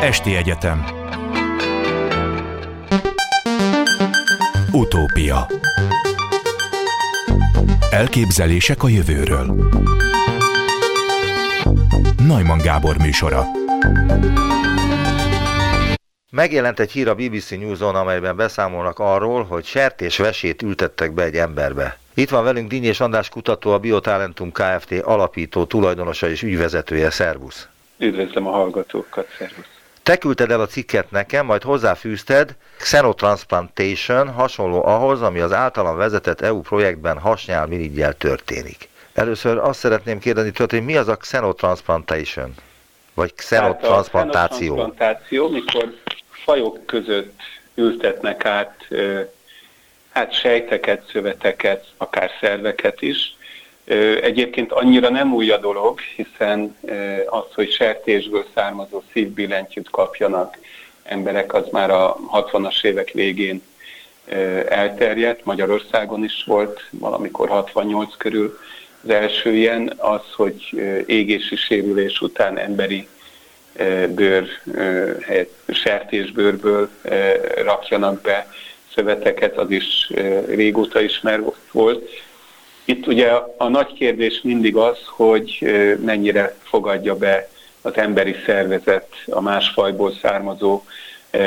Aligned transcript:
Esti 0.00 0.36
Egyetem 0.36 0.84
Utópia 4.72 5.46
Elképzelések 7.90 8.82
a 8.82 8.88
jövőről 8.88 9.70
Najman 12.26 12.58
Gábor 12.58 12.96
műsora 12.98 13.44
Megjelent 16.30 16.80
egy 16.80 16.90
hír 16.90 17.08
a 17.08 17.14
BBC 17.14 17.50
News-on, 17.50 17.94
amelyben 17.94 18.36
beszámolnak 18.36 18.98
arról, 18.98 19.44
hogy 19.44 19.64
sertésvesét 19.64 20.62
ültettek 20.62 21.12
be 21.12 21.22
egy 21.22 21.36
emberbe. 21.36 21.98
Itt 22.14 22.30
van 22.30 22.44
velünk 22.44 22.68
Dinyés 22.68 23.00
András 23.00 23.28
kutató, 23.28 23.72
a 23.72 23.78
Biotalentum 23.78 24.52
Kft. 24.52 24.92
alapító, 25.02 25.64
tulajdonosa 25.64 26.28
és 26.28 26.42
ügyvezetője. 26.42 27.10
Szervusz! 27.10 27.68
Üdvözlöm 27.98 28.46
a 28.46 28.50
hallgatókat, 28.50 29.26
szervusz! 29.38 29.79
Te 30.10 30.18
küldted 30.18 30.50
el 30.50 30.60
a 30.60 30.66
cikket 30.66 31.10
nekem, 31.10 31.46
majd 31.46 31.62
hozzáfűzted 31.62 32.56
Xenotransplantation 32.76 34.28
hasonló 34.28 34.84
ahhoz, 34.84 35.22
ami 35.22 35.40
az 35.40 35.52
általam 35.52 35.96
vezetett 35.96 36.40
EU 36.40 36.60
projektben 36.60 37.18
hasnyál 37.18 37.66
mirigyel 37.66 38.12
történik. 38.12 38.88
Először 39.14 39.58
azt 39.58 39.78
szeretném 39.78 40.18
kérdezni 40.18 40.50
tőled, 40.50 40.70
hogy 40.70 40.84
mi 40.84 40.96
az 40.96 41.08
a 41.08 41.16
Xenotransplantation? 41.16 42.54
Vagy 43.14 43.34
xenotransplantáció? 43.34 44.76
Hát 44.76 44.86
a 44.86 44.94
xenotransplantáció, 44.94 45.48
mikor 45.48 45.94
fajok 46.30 46.86
között 46.86 47.40
ültetnek 47.74 48.44
át 48.44 48.88
hát 50.10 50.32
sejteket, 50.32 51.08
szöveteket, 51.12 51.86
akár 51.96 52.30
szerveket 52.40 53.02
is. 53.02 53.36
Egyébként 54.22 54.72
annyira 54.72 55.08
nem 55.08 55.34
új 55.34 55.50
a 55.50 55.56
dolog, 55.56 56.00
hiszen 56.16 56.76
az, 57.26 57.54
hogy 57.54 57.70
sertésből 57.70 58.44
származó 58.54 59.02
szívbillentyűt 59.12 59.90
kapjanak 59.90 60.58
emberek, 61.02 61.54
az 61.54 61.64
már 61.70 61.90
a 61.90 62.16
60-as 62.32 62.84
évek 62.84 63.10
végén 63.10 63.62
elterjedt, 64.68 65.44
Magyarországon 65.44 66.24
is 66.24 66.44
volt 66.46 66.88
valamikor 66.90 67.48
68 67.48 68.16
körül 68.16 68.58
az 69.02 69.10
első 69.10 69.54
ilyen, 69.54 69.92
az, 69.96 70.20
hogy 70.36 70.82
égési 71.06 71.56
sérülés 71.56 72.20
után 72.20 72.58
emberi 72.58 73.08
bőr, 74.08 74.48
sertésbőrből 75.68 76.90
rakjanak 77.64 78.20
be 78.20 78.46
szöveteket, 78.94 79.56
az 79.56 79.70
is 79.70 80.10
régóta 80.46 81.00
ismer 81.00 81.40
volt. 81.72 82.08
Itt 82.90 83.06
ugye 83.06 83.30
a 83.56 83.68
nagy 83.68 83.92
kérdés 83.92 84.40
mindig 84.42 84.76
az, 84.76 84.98
hogy 85.04 85.58
mennyire 86.04 86.54
fogadja 86.62 87.16
be 87.16 87.48
az 87.82 87.96
emberi 87.96 88.34
szervezet 88.46 89.08
a 89.26 89.40
másfajból 89.40 90.12
származó 90.22 90.84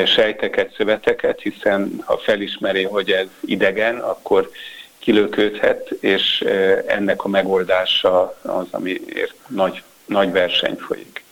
sejteket, 0.06 0.74
szöveteket, 0.76 1.40
hiszen 1.40 2.02
ha 2.04 2.18
felismeri, 2.18 2.82
hogy 2.82 3.10
ez 3.10 3.26
idegen, 3.40 3.98
akkor 3.98 4.50
kilöködhet, 4.98 5.90
és 6.00 6.44
ennek 6.86 7.24
a 7.24 7.28
megoldása 7.28 8.38
az, 8.42 8.66
amiért 8.70 9.34
nagy, 9.46 9.82
nagy 10.04 10.32
verseny 10.32 10.76
folyik. 10.76 11.24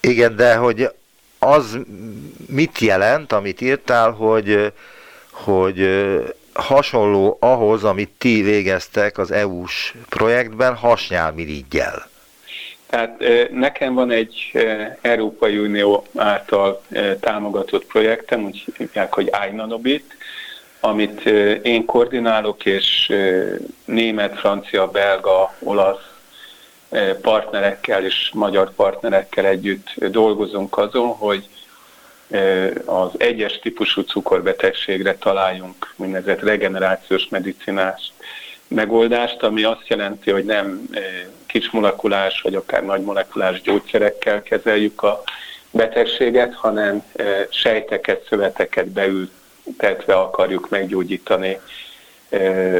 Igen, 0.00 0.36
de 0.36 0.54
hogy 0.54 0.90
az 1.38 1.78
mit 2.48 2.78
jelent, 2.78 3.32
amit 3.32 3.60
írtál, 3.60 4.10
hogy, 4.10 4.72
hogy 5.30 5.88
hasonló 6.56 7.36
ahhoz, 7.40 7.84
amit 7.84 8.10
ti 8.18 8.42
végeztek 8.42 9.18
az 9.18 9.30
EU-s 9.30 9.94
projektben, 10.08 10.74
hasnyálmirigyel? 10.74 12.08
Tehát 12.86 13.22
nekem 13.50 13.94
van 13.94 14.10
egy 14.10 14.52
Európai 15.00 15.58
Unió 15.58 16.06
által 16.16 16.82
támogatott 17.20 17.84
projektem, 17.84 18.44
úgy 18.44 18.64
hívják, 18.76 19.14
hogy 19.14 19.30
iNanobit, 19.50 20.16
amit 20.80 21.26
én 21.62 21.84
koordinálok, 21.84 22.66
és 22.66 23.12
német, 23.84 24.38
francia, 24.38 24.86
belga, 24.86 25.54
olasz 25.58 26.14
partnerekkel 27.20 28.04
és 28.04 28.30
magyar 28.34 28.74
partnerekkel 28.74 29.46
együtt 29.46 30.04
dolgozunk 30.10 30.78
azon, 30.78 31.08
hogy 31.08 31.48
az 32.84 33.10
egyes 33.16 33.58
típusú 33.58 34.00
cukorbetegségre 34.00 35.16
találjunk 35.16 35.94
úgynevezett 35.96 36.40
regenerációs 36.40 37.28
medicinás 37.28 38.12
megoldást, 38.68 39.42
ami 39.42 39.62
azt 39.62 39.88
jelenti, 39.88 40.30
hogy 40.30 40.44
nem 40.44 40.88
kismolekulás 41.46 42.40
vagy 42.40 42.54
akár 42.54 42.84
nagymolekulás 42.84 43.60
gyógyszerekkel 43.62 44.42
kezeljük 44.42 45.02
a 45.02 45.22
betegséget, 45.70 46.54
hanem 46.54 47.02
sejteket, 47.50 48.26
szöveteket 48.28 48.86
beültetve 48.86 50.14
akarjuk 50.14 50.68
meggyógyítani 50.68 51.58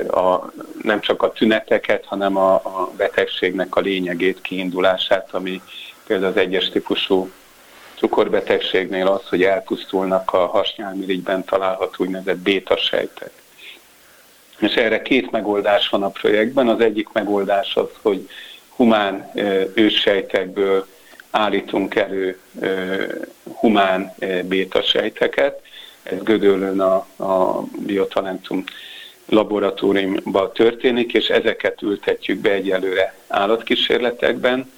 a, 0.09 0.53
nem 0.83 1.01
csak 1.01 1.23
a 1.23 1.33
tüneteket, 1.33 2.05
hanem 2.05 2.37
a, 2.37 2.55
a 2.55 2.91
betegségnek 2.97 3.77
a 3.77 3.81
lényegét, 3.81 4.41
kiindulását, 4.41 5.29
ami 5.33 5.62
például 6.06 6.31
az 6.31 6.37
egyes 6.37 6.69
típusú 6.69 7.31
cukorbetegségnél 7.97 9.07
az, 9.07 9.29
hogy 9.29 9.43
elpusztulnak 9.43 10.33
a 10.33 10.47
hasnyálmirigyben 10.47 11.45
található 11.45 12.05
úgynevezett 12.05 12.39
béta 12.39 12.77
sejtek. 12.77 13.31
És 14.59 14.75
erre 14.75 15.03
két 15.03 15.31
megoldás 15.31 15.89
van 15.89 16.03
a 16.03 16.09
projektben. 16.09 16.69
Az 16.69 16.81
egyik 16.81 17.09
megoldás 17.12 17.77
az, 17.77 17.89
hogy 18.03 18.29
humán 18.69 19.31
őssejtekből 19.75 20.87
állítunk 21.31 21.95
elő 21.95 22.41
humán 23.59 24.15
béta 24.45 24.83
sejteket. 24.83 25.61
Ez 26.03 26.23
Gödöllön 26.23 26.81
a, 26.81 26.95
a 27.25 27.62
Biotalentum 27.79 28.65
laboratóriumban 29.29 30.53
történik, 30.53 31.15
és 31.15 31.29
ezeket 31.29 31.83
ültetjük 31.83 32.39
be 32.39 32.51
egyelőre 32.51 33.15
állatkísérletekben, 33.29 34.73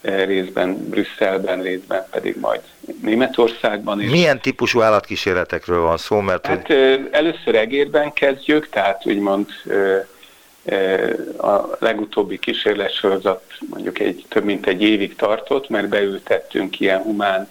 részben 0.00 0.88
Brüsszelben, 0.88 1.62
részben 1.62 2.06
pedig 2.10 2.36
majd 2.40 2.60
Németországban 3.02 4.00
is. 4.00 4.10
Milyen 4.10 4.40
típusú 4.40 4.80
állatkísérletekről 4.80 5.80
van 5.80 5.96
szó? 5.96 6.20
Mert 6.20 6.46
hát 6.46 6.66
hogy... 6.66 7.08
először 7.10 7.54
egérben 7.54 8.12
kezdjük, 8.12 8.68
tehát 8.68 9.06
úgymond 9.06 9.48
a 11.38 11.76
legutóbbi 11.78 12.38
kísérletsorozat 12.38 13.42
mondjuk 13.70 13.98
egy, 13.98 14.24
több 14.28 14.44
mint 14.44 14.66
egy 14.66 14.82
évig 14.82 15.16
tartott, 15.16 15.68
mert 15.68 15.88
beültettünk 15.88 16.80
ilyen 16.80 17.00
humán 17.00 17.48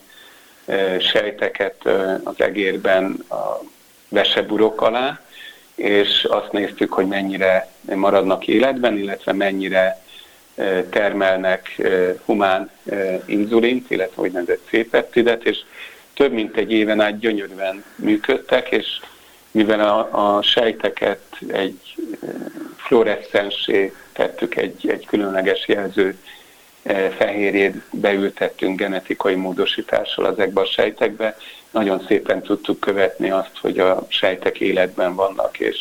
sejteket 1.00 1.76
az 2.24 2.36
egérben 2.38 3.26
a 3.30 3.64
veseburok 4.10 4.82
alá, 4.82 5.20
és 5.76 6.28
azt 6.30 6.52
néztük, 6.52 6.94
hogy 6.94 7.08
mennyire 7.08 7.72
maradnak 7.96 8.48
életben, 8.48 8.98
illetve 8.98 9.34
mennyire 9.34 10.02
termelnek 10.90 11.82
humán 12.26 12.72
inzulint, 13.26 13.92
illetve 13.92 14.22
úgynevezett 14.22 14.68
C-peptidet, 14.70 15.44
és 15.44 15.58
több 16.14 16.32
mint 16.32 16.58
egy 16.58 16.72
éven 16.72 17.02
át 17.02 17.20
gyönyörűen 17.20 17.84
működtek, 17.96 18.72
és 18.72 18.88
mivel 19.52 19.80
a, 19.80 20.38
a 20.38 20.42
sejteket 20.42 21.22
egy 21.48 21.96
fluoreszcensé 22.76 23.94
tettük, 24.14 24.56
egy, 24.56 24.90
egy 24.90 25.06
különleges 25.06 25.68
jelző 25.68 26.18
fehérjét 27.18 27.76
beültettünk 27.92 28.80
genetikai 28.80 29.36
módosítással 29.36 30.28
ezekbe 30.28 30.62
a 30.62 30.66
sejtekbe, 30.66 31.38
nagyon 31.72 32.06
szépen 32.08 32.42
tudtuk 32.42 32.80
követni 32.80 33.30
azt, 33.30 33.58
hogy 33.62 33.80
a 33.80 34.06
sejtek 34.08 34.60
életben 34.60 35.16
vannak 35.16 35.60
és 35.60 35.78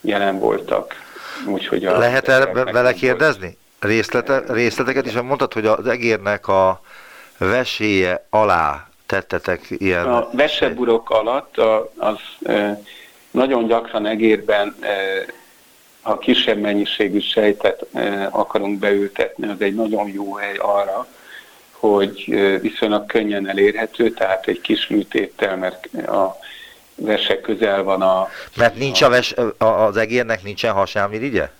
jelen 0.00 0.38
voltak. 0.38 0.94
Úgyhogy 1.46 1.84
a 1.84 1.98
Lehet 1.98 2.28
erre 2.28 2.64
vele 2.64 2.92
kérdezni? 2.92 3.56
Részlete, 3.80 4.42
részleteket 4.48 5.06
is 5.06 5.12
mondtad, 5.12 5.52
hogy 5.52 5.66
az 5.66 5.86
egérnek 5.86 6.48
a 6.48 6.80
veséje 7.38 8.26
alá 8.30 8.88
tettetek 9.06 9.66
ilyen... 9.68 10.12
A 10.12 10.28
veseburok 10.32 11.10
alatt 11.10 11.58
a, 11.58 11.92
az 11.96 12.18
e, 12.44 12.82
nagyon 13.30 13.66
gyakran 13.66 14.06
egérben, 14.06 14.76
e, 14.80 14.96
ha 16.02 16.18
kisebb 16.18 16.58
mennyiségű 16.58 17.20
sejtet 17.20 17.86
e, 17.92 18.28
akarunk 18.30 18.78
beültetni, 18.78 19.48
az 19.48 19.60
egy 19.60 19.74
nagyon 19.74 20.08
jó 20.08 20.34
hely 20.34 20.56
arra, 20.56 21.06
hogy 21.70 22.24
viszonylag 22.60 23.06
könnyen 23.06 23.48
elérhető, 23.48 24.10
tehát 24.10 24.46
egy 24.46 24.60
kis 24.60 24.86
műtéttel, 24.86 25.56
mert 25.56 25.86
a 26.06 26.36
vese 26.94 27.40
közel 27.40 27.82
van 27.82 28.02
a... 28.02 28.28
Mert 28.56 28.76
nincs 28.76 29.02
a, 29.02 29.08
ves, 29.08 29.34
az 29.58 29.96
egérnek 29.96 30.42
nincsen 30.42 30.72
hasnyálmirigye? 30.72 31.50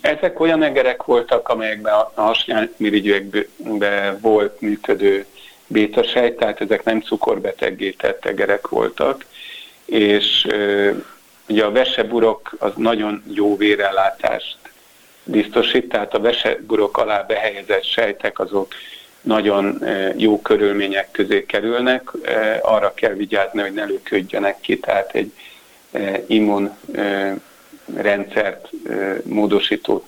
Ezek 0.00 0.40
olyan 0.40 0.62
egerek 0.62 1.04
voltak, 1.04 1.48
amelyekben 1.48 1.94
a 1.94 2.12
hasnyálmirigyekben 2.14 4.18
volt 4.20 4.60
működő 4.60 5.26
bétasejt, 5.66 6.36
tehát 6.36 6.60
ezek 6.60 6.84
nem 6.84 7.00
cukorbeteggé 7.00 7.90
tett 7.90 8.24
egerek 8.24 8.68
voltak, 8.68 9.24
és 9.84 10.46
ugye 11.48 11.64
a 11.64 11.72
veseburok 11.72 12.54
az 12.58 12.72
nagyon 12.76 13.22
jó 13.32 13.56
vérellátást 13.56 14.56
biztosít, 15.24 15.88
tehát 15.88 16.14
a 16.14 16.20
veseburok 16.20 16.98
alá 16.98 17.22
behelyezett 17.22 17.84
sejtek 17.84 18.38
azok 18.38 18.74
nagyon 19.20 19.84
jó 20.16 20.40
körülmények 20.40 21.10
közé 21.10 21.46
kerülnek, 21.46 22.10
arra 22.62 22.94
kell 22.94 23.12
vigyázni, 23.12 23.60
hogy 23.60 23.72
ne 23.72 23.84
lőködjenek 23.84 24.60
ki, 24.60 24.78
tehát 24.78 25.14
egy 25.14 25.32
immunrendszert 27.86 28.68
módosító 29.24 30.04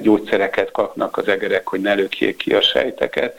gyógyszereket 0.00 0.70
kapnak 0.70 1.16
az 1.16 1.28
egerek, 1.28 1.68
hogy 1.68 1.80
ne 1.80 1.94
lökjék 1.94 2.36
ki 2.36 2.54
a 2.54 2.60
sejteket. 2.60 3.38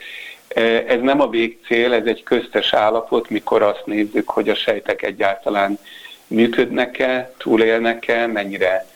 Ez 0.86 1.00
nem 1.00 1.20
a 1.20 1.28
végcél, 1.28 1.92
ez 1.92 2.06
egy 2.06 2.22
köztes 2.22 2.72
állapot, 2.72 3.30
mikor 3.30 3.62
azt 3.62 3.82
nézzük, 3.84 4.28
hogy 4.28 4.48
a 4.48 4.54
sejtek 4.54 5.02
egyáltalán 5.02 5.78
működnek-e, 6.26 7.32
túlélnek-e, 7.38 8.26
mennyire 8.26 8.86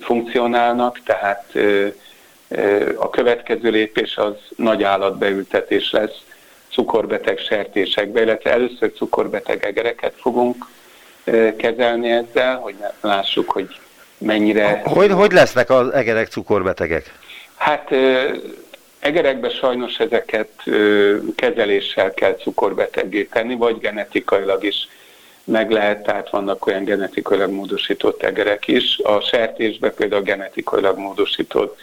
funkcionálnak, 0.00 1.00
tehát 1.04 1.52
a 2.96 3.10
következő 3.10 3.70
lépés 3.70 4.16
az 4.16 4.34
nagy 4.56 4.82
állatbeültetés 4.82 5.90
lesz 5.90 6.22
cukorbeteg 6.70 7.38
sertésekbe, 7.38 8.22
illetve 8.22 8.50
először 8.50 8.92
cukorbeteg 8.92 9.64
egereket 9.64 10.14
fogunk 10.16 10.64
kezelni 11.56 12.10
ezzel, 12.10 12.56
hogy 12.56 12.74
lássuk, 13.00 13.50
hogy 13.50 13.80
mennyire... 14.18 14.80
Hogy, 14.84 15.10
hogy 15.10 15.32
lesznek 15.32 15.70
az 15.70 15.92
egerek 15.92 16.28
cukorbetegek? 16.28 17.12
Hát 17.56 17.90
egerekbe 18.98 19.50
sajnos 19.50 19.98
ezeket 19.98 20.48
kezeléssel 21.36 22.14
kell 22.14 22.34
cukorbeteggé 22.34 23.24
tenni, 23.24 23.56
vagy 23.56 23.78
genetikailag 23.78 24.64
is 24.64 24.88
meg 25.44 25.70
lehet, 25.70 26.02
tehát 26.02 26.30
vannak 26.30 26.66
olyan 26.66 26.84
genetikailag 26.84 27.50
módosított 27.50 28.22
egerek 28.22 28.68
is. 28.68 28.98
A 28.98 29.20
sertésbe 29.20 29.90
például 29.90 30.22
genetikailag 30.22 30.98
módosított 30.98 31.78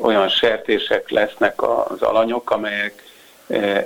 olyan 0.00 0.28
sertések 0.28 1.10
lesznek 1.10 1.62
az 1.62 2.02
alanyok, 2.02 2.50
amelyek 2.50 3.02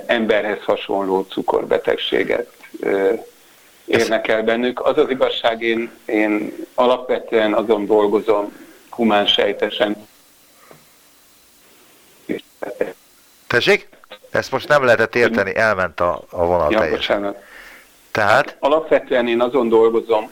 emberhez 0.05 0.63
hasonló 0.63 1.21
cukorbetegséget 1.29 2.51
érnek 3.85 4.27
el 4.27 4.43
bennük. 4.43 4.85
Az 4.85 4.97
az 4.97 5.09
igazság, 5.09 5.61
én, 5.61 5.91
én 6.05 6.53
alapvetően 6.73 7.53
azon 7.53 7.85
dolgozom 7.85 8.53
humán 8.89 9.25
sejtesen. 9.25 10.07
Tessék? 13.47 13.89
Ezt 14.31 14.51
most 14.51 14.67
nem 14.67 14.83
lehetett 14.83 15.15
érteni, 15.15 15.55
elment 15.55 15.99
a, 15.99 16.23
a 16.29 16.45
vonal 16.45 16.71
ja, 16.71 16.79
teljesen. 16.79 17.35
Tehát? 18.11 18.55
Alapvetően 18.59 19.27
én 19.27 19.41
azon 19.41 19.69
dolgozom 19.69 20.31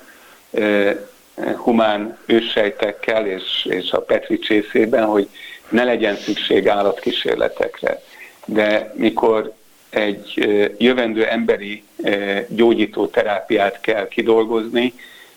eh, 0.52 0.98
humán 1.56 2.18
őssejtekkel 2.26 3.28
és, 3.28 3.66
és 3.70 3.92
a 3.92 4.02
Petri 4.02 4.40
csészében, 4.40 5.06
hogy 5.06 5.30
ne 5.70 5.84
legyen 5.84 6.16
szükség 6.16 6.68
állatkísérletekre. 6.68 8.02
De 8.46 8.94
mikor 8.96 9.54
egy 9.92 10.34
jövendő 10.78 11.26
emberi 11.26 11.84
gyógyító 12.48 13.08
terápiát 13.08 13.82
kell 13.82 14.08
kidolgozni, 14.08 14.94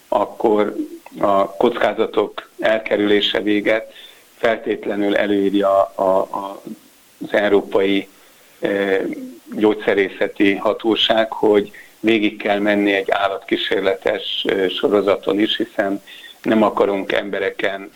akkor 0.08 0.76
a 1.18 1.46
kockázatok 1.56 2.50
elkerülése 2.58 3.40
véget 3.40 3.92
feltétlenül 4.36 5.16
előírja 5.16 5.82
a, 5.82 6.18
a, 6.18 6.60
az 7.24 7.32
Európai 7.32 8.08
Gyógyszerészeti 9.56 10.54
Hatóság, 10.54 11.32
hogy 11.32 11.70
végig 12.00 12.36
kell 12.42 12.58
menni 12.58 12.92
egy 12.92 13.10
állatkísérletes 13.10 14.44
sorozaton 14.78 15.38
is, 15.40 15.56
hiszen 15.56 16.02
nem 16.42 16.62
akarunk 16.62 17.12
embereken 17.12 17.90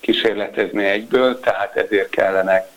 kísérletezni 0.00 0.84
egyből, 0.84 1.40
tehát 1.40 1.76
ezért 1.76 2.10
kellenek 2.10 2.68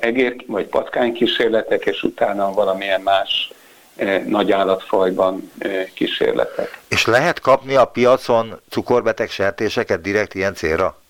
egér 0.00 0.44
vagy 0.46 0.66
patkány 0.66 1.12
kísérletek, 1.12 1.84
és 1.84 2.02
utána 2.02 2.52
valamilyen 2.52 3.00
más 3.00 3.52
nagy 4.26 4.52
állatfajban 4.52 5.52
kísérletek. 5.94 6.78
És 6.88 7.06
lehet 7.06 7.40
kapni 7.40 7.74
a 7.74 7.84
piacon 7.84 8.60
cukorbeteg 8.68 9.30
sertéseket 9.30 10.00
direkt 10.00 10.34
ilyen 10.34 10.54
célra? 10.54 11.00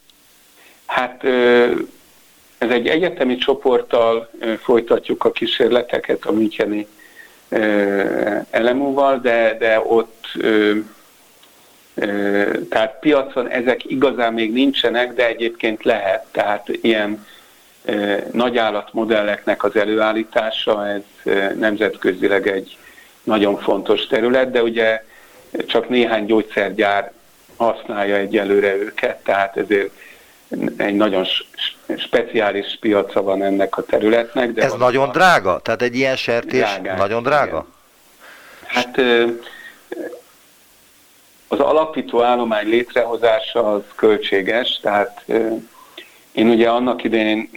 Hát 0.87 1.25
ez 2.59 2.71
egy 2.71 2.87
egyetemi 2.89 3.37
csoporttal 3.37 4.31
folytatjuk 4.63 5.25
a 5.25 5.31
kísérleteket 5.31 6.25
a 6.25 6.33
Müncheni 6.33 6.87
elemúval, 8.51 9.19
de, 9.19 9.57
de 9.59 9.81
ott 9.81 10.27
tehát 12.69 12.97
piacon 13.01 13.49
ezek 13.49 13.91
igazán 13.91 14.33
még 14.33 14.53
nincsenek, 14.53 15.13
de 15.13 15.27
egyébként 15.27 15.85
lehet. 15.85 16.27
Tehát 16.31 16.69
ilyen 16.69 17.27
nagyállatmodelleknek 18.33 19.65
az 19.65 19.77
előállítása, 19.77 20.89
ez 20.89 21.03
nemzetközileg 21.59 22.49
egy 22.49 22.79
nagyon 23.23 23.59
fontos 23.59 24.07
terület, 24.07 24.51
de 24.51 24.63
ugye 24.63 25.05
csak 25.67 25.89
néhány 25.89 26.27
gyógyszergyár 26.27 27.13
használja 27.57 28.17
egyelőre 28.17 28.77
őket, 28.77 29.17
tehát 29.17 29.57
ezért 29.57 29.91
egy 30.77 30.95
nagyon 30.95 31.27
speciális 31.97 32.79
piaca 32.81 33.23
van 33.23 33.43
ennek 33.43 33.77
a 33.77 33.83
területnek. 33.83 34.53
De 34.53 34.63
Ez 34.63 34.73
nagyon 34.73 35.09
a... 35.09 35.13
drága? 35.13 35.61
Tehát 35.61 35.83
egy 35.83 35.97
ilyen 35.97 36.17
sertés 36.17 36.61
drágán, 36.61 36.97
nagyon 36.97 37.23
drága? 37.23 37.67
Igen. 38.71 38.85
Hát 38.85 38.99
az 41.49 41.59
alapító 41.59 42.23
állomány 42.23 42.69
létrehozása 42.69 43.73
az 43.73 43.83
költséges, 43.95 44.79
tehát 44.83 45.25
én 46.33 46.49
ugye 46.49 46.69
annak 46.69 47.05
idején 47.05 47.51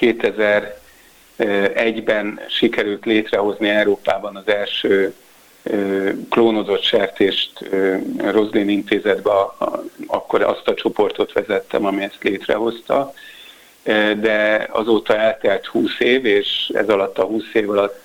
2001-ben 0.00 2.40
sikerült 2.48 3.04
létrehozni 3.04 3.68
Európában 3.68 4.36
az 4.36 4.48
első 4.48 5.14
klónozott 6.30 6.82
sertést 6.82 7.68
Roslin 8.18 8.68
intézetbe, 8.68 9.30
akkor 10.06 10.42
azt 10.42 10.68
a 10.68 10.74
csoportot 10.74 11.32
vezettem, 11.32 11.84
ami 11.84 12.02
ezt 12.02 12.22
létrehozta, 12.22 13.12
de 14.16 14.68
azóta 14.70 15.16
eltelt 15.16 15.66
20 15.66 15.90
év, 15.98 16.24
és 16.24 16.70
ez 16.74 16.88
alatt 16.88 17.18
a 17.18 17.24
20 17.24 17.44
év 17.52 17.70
alatt 17.70 18.00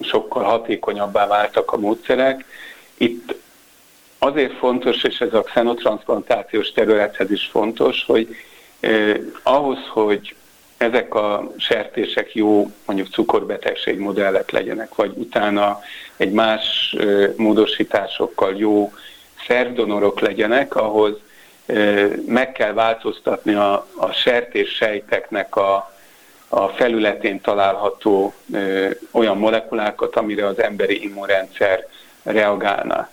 sokkal 0.00 0.42
hatékonyabbá 0.42 1.26
váltak 1.26 1.72
a 1.72 1.78
módszerek. 1.78 2.44
Itt 2.96 3.34
azért 4.18 4.52
fontos, 4.52 5.02
és 5.02 5.20
ez 5.20 5.34
a 5.34 5.42
xenotransplantációs 5.42 6.72
területhez 6.72 7.30
is 7.30 7.44
fontos, 7.44 8.04
hogy 8.04 8.36
eh, 8.80 9.16
ahhoz, 9.42 9.78
hogy 9.88 10.34
ezek 10.76 11.14
a 11.14 11.50
sertések 11.56 12.34
jó 12.34 12.70
mondjuk 12.86 13.08
cukorbetegség 13.08 13.98
modellek 13.98 14.50
legyenek, 14.50 14.94
vagy 14.94 15.12
utána 15.16 15.80
egy 16.16 16.32
más 16.32 16.96
módosításokkal 17.36 18.56
jó 18.56 18.92
szervdonorok 19.46 20.20
legyenek, 20.20 20.76
ahhoz 20.76 21.16
meg 22.26 22.52
kell 22.52 22.72
változtatni 22.72 23.54
a, 23.54 23.86
a 23.96 24.12
sertés 24.12 24.74
sejteknek 24.74 25.56
a, 25.56 25.92
a 26.48 26.68
felületén 26.68 27.40
található 27.40 28.34
olyan 29.10 29.38
molekulákat, 29.38 30.16
amire 30.16 30.46
az 30.46 30.58
emberi 30.58 31.04
immunrendszer 31.04 31.86
reagálna 32.22 33.08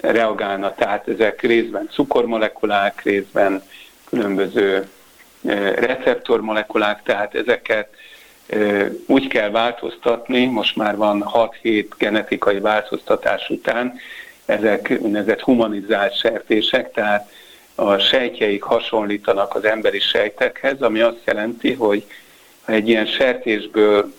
reagálna, 0.00 0.74
tehát 0.74 1.08
ezek 1.08 1.42
részben 1.42 1.88
cukormolekulák, 1.92 3.02
részben 3.02 3.62
különböző 4.08 4.88
receptormolekulák, 5.74 7.02
tehát 7.02 7.34
ezeket 7.34 7.88
úgy 9.06 9.26
kell 9.26 9.50
változtatni, 9.50 10.44
most 10.44 10.76
már 10.76 10.96
van 10.96 11.24
6-7 11.62 11.86
genetikai 11.98 12.58
változtatás 12.58 13.48
után, 13.48 13.94
ezek 14.44 14.96
úgynevezett 15.00 15.40
humanizált 15.40 16.16
sertések, 16.16 16.92
tehát 16.92 17.30
a 17.74 17.98
sejtjeik 17.98 18.62
hasonlítanak 18.62 19.54
az 19.54 19.64
emberi 19.64 20.00
sejtekhez, 20.00 20.82
ami 20.82 21.00
azt 21.00 21.22
jelenti, 21.24 21.72
hogy 21.72 22.04
ha 22.64 22.72
egy 22.72 22.88
ilyen 22.88 23.06
sertésből 23.06 24.12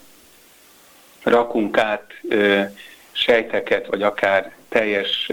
rakunk 1.24 1.78
át 1.78 2.12
sejteket, 3.12 3.88
vagy 3.88 4.02
akár 4.02 4.52
teljes 4.70 5.30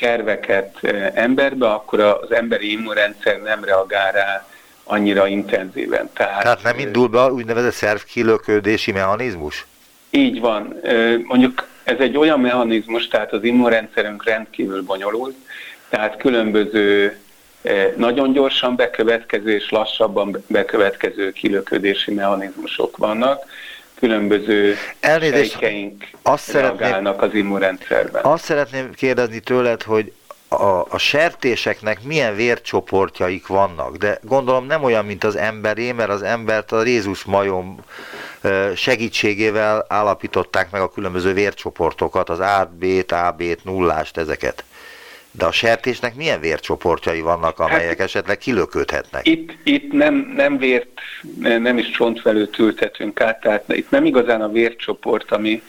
szerveket 0.00 0.78
emberbe, 1.14 1.70
akkor 1.70 2.00
az 2.00 2.32
emberi 2.32 2.70
immunrendszer 2.70 3.40
nem 3.40 3.64
reagál 3.64 4.12
rá 4.12 4.46
annyira 4.88 5.26
intenzíven. 5.26 6.10
Tehát, 6.12 6.42
Tehát 6.42 6.62
nem 6.62 6.78
indul 6.78 7.08
be 7.08 7.32
úgynevezett 7.32 7.72
szervkilöködési 7.72 8.92
mechanizmus? 8.92 9.66
Így 10.10 10.40
van. 10.40 10.80
Mondjuk 11.24 11.68
ez 11.84 11.96
egy 11.98 12.16
olyan 12.16 12.40
mechanizmus, 12.40 13.08
tehát 13.08 13.32
az 13.32 13.44
immunrendszerünk 13.44 14.24
rendkívül 14.24 14.82
bonyolult, 14.82 15.34
tehát 15.88 16.16
különböző 16.16 17.18
nagyon 17.96 18.32
gyorsan 18.32 18.76
bekövetkező 18.76 19.54
és 19.54 19.70
lassabban 19.70 20.44
bekövetkező 20.46 21.32
kilöködési 21.32 22.12
mechanizmusok 22.12 22.96
vannak, 22.96 23.44
különböző 23.94 24.76
Elnézést, 25.00 25.50
sejkeink 25.50 26.04
azt 26.22 26.52
reagálnak 26.52 27.22
az 27.22 27.34
immunrendszerben. 27.34 28.24
Azt 28.24 28.44
szeretném 28.44 28.92
kérdezni 28.92 29.40
tőled, 29.40 29.82
hogy 29.82 30.12
a, 30.48 30.86
a 30.88 30.98
sertéseknek 30.98 32.02
milyen 32.02 32.34
vércsoportjaik 32.34 33.46
vannak, 33.46 33.96
de 33.96 34.18
gondolom 34.22 34.66
nem 34.66 34.82
olyan, 34.82 35.04
mint 35.04 35.24
az 35.24 35.36
emberé, 35.36 35.92
mert 35.92 36.10
az 36.10 36.22
embert 36.22 36.72
a 36.72 36.82
Rézus 36.82 37.24
majom 37.24 37.78
segítségével 38.74 39.84
állapították 39.88 40.70
meg 40.70 40.80
a 40.80 40.90
különböző 40.90 41.32
vércsoportokat, 41.32 42.28
az 42.28 42.40
A-t, 42.40 42.70
B-t, 42.74 43.12
AB-t, 43.12 43.64
nullást, 43.64 44.16
ezeket. 44.16 44.64
De 45.30 45.44
a 45.44 45.52
sertésnek 45.52 46.14
milyen 46.14 46.40
vércsoportjai 46.40 47.20
vannak, 47.20 47.58
amelyek 47.58 47.88
hát, 47.88 48.00
esetleg 48.00 48.38
kilöködhetnek? 48.38 49.26
Itt, 49.26 49.52
itt 49.64 49.92
nem, 49.92 50.32
nem 50.36 50.58
vért, 50.58 51.00
nem 51.38 51.78
is 51.78 51.90
csontvelőt 51.90 52.58
ültetünk 52.58 53.20
át, 53.20 53.40
tehát 53.40 53.64
itt 53.68 53.90
nem 53.90 54.04
igazán 54.04 54.42
a 54.42 54.48
vércsoport, 54.48 55.32
ami 55.32 55.62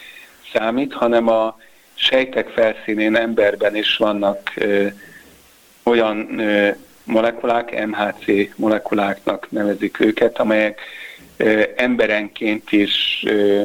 számít, 0.53 0.93
hanem 0.93 1.27
a 1.27 1.57
sejtek 2.00 2.50
felszínén 2.50 3.15
emberben 3.15 3.75
is 3.75 3.98
vannak 3.98 4.51
ö, 4.56 4.88
olyan 5.84 6.39
ö, 6.39 6.70
molekulák, 7.03 7.86
MHC 7.88 8.56
molekuláknak 8.56 9.51
nevezik 9.51 10.00
őket, 10.00 10.39
amelyek 10.39 10.82
ö, 11.38 11.63
emberenként 11.75 12.72
is 12.72 13.24
ö, 13.27 13.63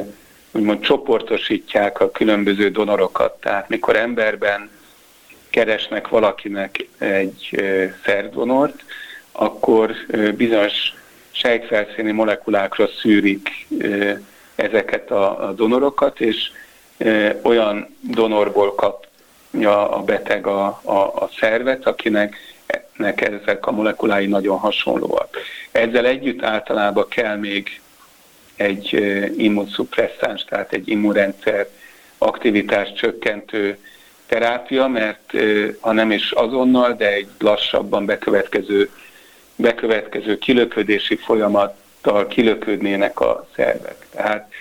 úgymond 0.51 0.79
csoportosítják 0.79 1.99
a 1.99 2.11
különböző 2.11 2.69
donorokat. 2.69 3.39
Tehát 3.39 3.69
mikor 3.69 3.95
emberben 3.95 4.69
keresnek 5.49 6.07
valakinek 6.07 6.87
egy 6.97 7.49
ö, 7.51 7.85
szerdonort, 8.05 8.83
akkor 9.31 9.95
ö, 10.07 10.31
bizonyos 10.31 10.93
sejtfelszíni 11.31 12.11
molekulákra 12.11 12.87
szűrik 12.87 13.49
ö, 13.79 14.11
ezeket 14.55 15.11
a, 15.11 15.47
a 15.47 15.53
donorokat, 15.53 16.19
és 16.19 16.51
olyan 17.41 17.95
donorból 18.01 18.75
kapja 18.75 19.89
a 19.89 20.03
beteg 20.03 20.47
a, 20.47 20.65
a, 20.83 20.93
a 20.93 21.29
szervet, 21.39 21.85
akinek 21.85 22.35
nek 22.97 23.21
ezek 23.21 23.67
a 23.67 23.71
molekulái 23.71 24.25
nagyon 24.25 24.57
hasonlóak. 24.57 25.37
Ezzel 25.71 26.05
együtt 26.05 26.43
általában 26.43 27.07
kell 27.07 27.35
még 27.35 27.81
egy 28.55 28.93
immunszupresszáns, 29.37 30.43
tehát 30.43 30.73
egy 30.73 30.87
immunrendszer 30.87 31.67
aktivitás 32.17 32.93
csökkentő 32.93 33.77
terápia, 34.25 34.87
mert 34.87 35.33
ha 35.79 35.91
nem 35.91 36.11
is 36.11 36.31
azonnal, 36.31 36.93
de 36.93 37.13
egy 37.13 37.27
lassabban 37.39 38.05
bekövetkező, 38.05 38.89
bekövetkező 39.55 40.37
kilöködési 40.37 41.15
folyamattal 41.15 42.27
kilöködnének 42.27 43.19
a 43.19 43.47
szervek. 43.55 44.05
Tehát 44.11 44.51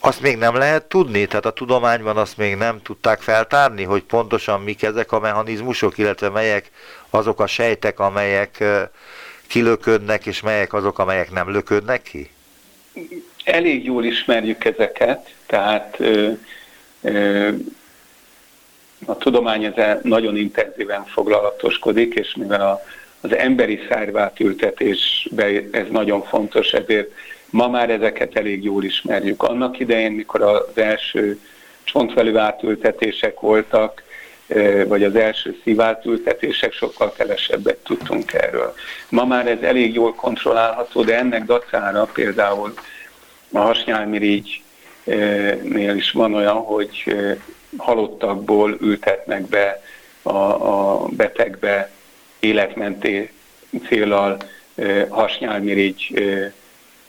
azt 0.00 0.20
még 0.20 0.36
nem 0.36 0.54
lehet 0.54 0.84
tudni? 0.84 1.26
Tehát 1.26 1.46
a 1.46 1.52
tudományban 1.52 2.16
azt 2.16 2.36
még 2.36 2.54
nem 2.54 2.82
tudták 2.82 3.20
feltárni, 3.20 3.82
hogy 3.82 4.02
pontosan 4.02 4.60
mik 4.60 4.82
ezek 4.82 5.12
a 5.12 5.20
mechanizmusok, 5.20 5.98
illetve 5.98 6.28
melyek 6.28 6.70
azok 7.10 7.40
a 7.40 7.46
sejtek, 7.46 7.98
amelyek 7.98 8.64
kilöködnek, 9.46 10.26
és 10.26 10.40
melyek 10.40 10.72
azok, 10.72 10.98
amelyek 10.98 11.30
nem 11.30 11.50
löködnek 11.50 12.02
ki? 12.02 12.30
Elég 13.44 13.84
jól 13.84 14.04
ismerjük 14.04 14.64
ezeket, 14.64 15.34
tehát 15.46 15.96
ö, 15.98 16.30
ö, 17.02 17.48
a 19.06 19.16
tudomány 19.16 19.64
ezzel 19.64 20.00
nagyon 20.02 20.36
intenzíven 20.36 21.04
foglalatoskodik, 21.04 22.14
és 22.14 22.34
mivel 22.34 22.60
a, 22.60 22.82
az 23.20 23.34
emberi 23.34 23.80
szárvátültetésben 23.88 25.68
ez 25.72 25.86
nagyon 25.90 26.22
fontos, 26.22 26.72
ezért 26.72 27.10
Ma 27.50 27.68
már 27.68 27.90
ezeket 27.90 28.36
elég 28.36 28.64
jól 28.64 28.84
ismerjük. 28.84 29.42
Annak 29.42 29.78
idején, 29.78 30.12
mikor 30.12 30.42
az 30.42 30.62
első 30.74 31.38
csontvelő 31.84 32.38
átültetések 32.38 33.40
voltak, 33.40 34.02
vagy 34.86 35.04
az 35.04 35.16
első 35.16 35.56
szívátültetések, 35.62 36.72
sokkal 36.72 37.12
kevesebbet 37.12 37.76
tudtunk 37.76 38.32
erről. 38.32 38.74
Ma 39.08 39.24
már 39.24 39.46
ez 39.46 39.62
elég 39.62 39.94
jól 39.94 40.14
kontrollálható, 40.14 41.02
de 41.02 41.18
ennek 41.18 41.44
dacára 41.44 42.08
például 42.12 42.74
a 43.52 43.58
hasnyálmirigynél 43.58 45.96
is 45.96 46.10
van 46.10 46.34
olyan, 46.34 46.56
hogy 46.56 47.16
halottakból 47.76 48.76
ültetnek 48.80 49.46
be 49.46 49.82
a, 50.22 50.38
a 50.38 51.06
betegbe 51.08 51.90
életmenté 52.38 53.30
célral 53.88 54.36
hasnyálmirigy 55.08 56.14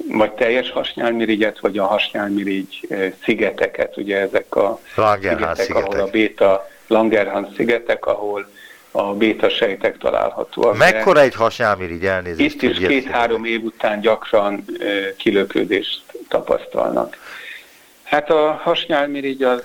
vagy 0.08 0.31
teljes 0.31 0.72
hasnyálmirigyet, 0.72 1.60
vagy 1.60 1.77
a 1.77 1.86
hasnyálmirigy 1.86 2.88
szigeteket, 3.24 3.98
ugye 3.98 4.17
ezek 4.17 4.55
a 4.55 4.79
szigetek, 4.96 5.55
szigetek, 5.55 5.75
ahol 5.75 6.00
a 6.00 6.08
béta 6.08 6.70
Langerhans 6.88 7.48
szigetek, 7.55 8.05
ahol 8.05 8.50
a 8.91 9.13
béta 9.13 9.50
sejtek 9.50 9.98
találhatóak. 9.98 10.77
Mekkora 10.77 11.20
egy 11.20 11.36
hasnyálmirigy 11.36 12.05
elnézést? 12.05 12.55
Itt 12.55 12.62
is 12.62 12.77
két-három 12.77 13.46
év 13.46 13.63
után 13.63 14.00
gyakran 14.00 14.65
kilöködést 15.17 16.03
tapasztalnak. 16.27 17.17
Hát 18.03 18.29
a 18.29 18.60
hasnyálmirigy 18.63 19.43
az 19.43 19.63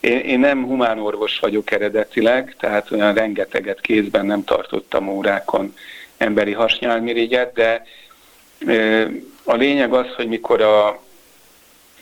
én, 0.00 0.18
én 0.18 0.38
nem 0.38 0.64
humánorvos 0.64 1.38
vagyok 1.38 1.70
eredetileg, 1.70 2.56
tehát 2.60 2.90
olyan 2.90 3.14
rengeteget 3.14 3.80
kézben 3.80 4.26
nem 4.26 4.44
tartottam 4.44 5.08
órákon 5.08 5.74
emberi 6.16 6.52
hasnyálmirigyet, 6.52 7.52
de 7.52 7.86
a 9.44 9.54
lényeg 9.54 9.92
az, 9.92 10.06
hogy 10.16 10.28
mikor 10.28 10.60
a, 10.60 10.88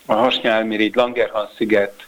a 0.07 0.15
hasnyálmirigy 0.15 0.95
Langerhans 0.95 1.51
sziget 1.57 2.07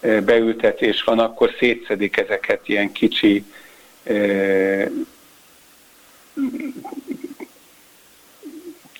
beültetés 0.00 1.02
van, 1.02 1.18
akkor 1.18 1.54
szétszedik 1.58 2.16
ezeket 2.16 2.68
ilyen 2.68 2.92
kicsi 2.92 3.44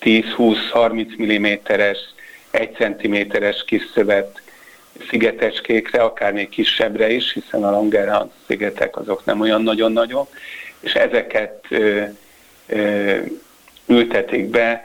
10-20-30 0.01 1.67
mm-es, 1.71 1.97
1 2.51 2.71
cm-es 2.73 3.63
kis 3.63 3.83
szövet 3.93 4.41
szigetecskékre, 5.09 6.01
akár 6.01 6.33
még 6.33 6.49
kisebbre 6.49 7.09
is, 7.09 7.33
hiszen 7.33 7.63
a 7.63 7.71
Langerhans 7.71 8.31
szigetek 8.47 8.97
azok 8.97 9.25
nem 9.25 9.39
olyan 9.39 9.61
nagyon 9.61 9.91
nagyok, 9.91 10.29
és 10.79 10.93
ezeket 10.93 11.65
ö, 11.69 12.03
ö, 12.67 13.17
ültetik 13.89 14.45
be, 14.45 14.83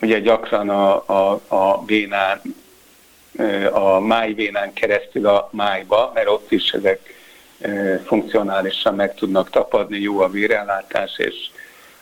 ugye 0.00 0.18
gyakran 0.18 0.68
a, 0.68 1.04
a, 1.06 1.40
a 1.46 1.84
vénán, 1.84 2.40
a 3.72 4.00
májvénán 4.00 4.72
keresztül 4.72 5.26
a 5.26 5.48
májba, 5.52 6.10
mert 6.14 6.28
ott 6.28 6.52
is 6.52 6.70
ezek 6.70 7.16
funkcionálisan 8.04 8.94
meg 8.94 9.14
tudnak 9.14 9.50
tapadni, 9.50 9.98
jó 9.98 10.20
a 10.20 10.28
vérellátás, 10.28 11.18
és, 11.18 11.34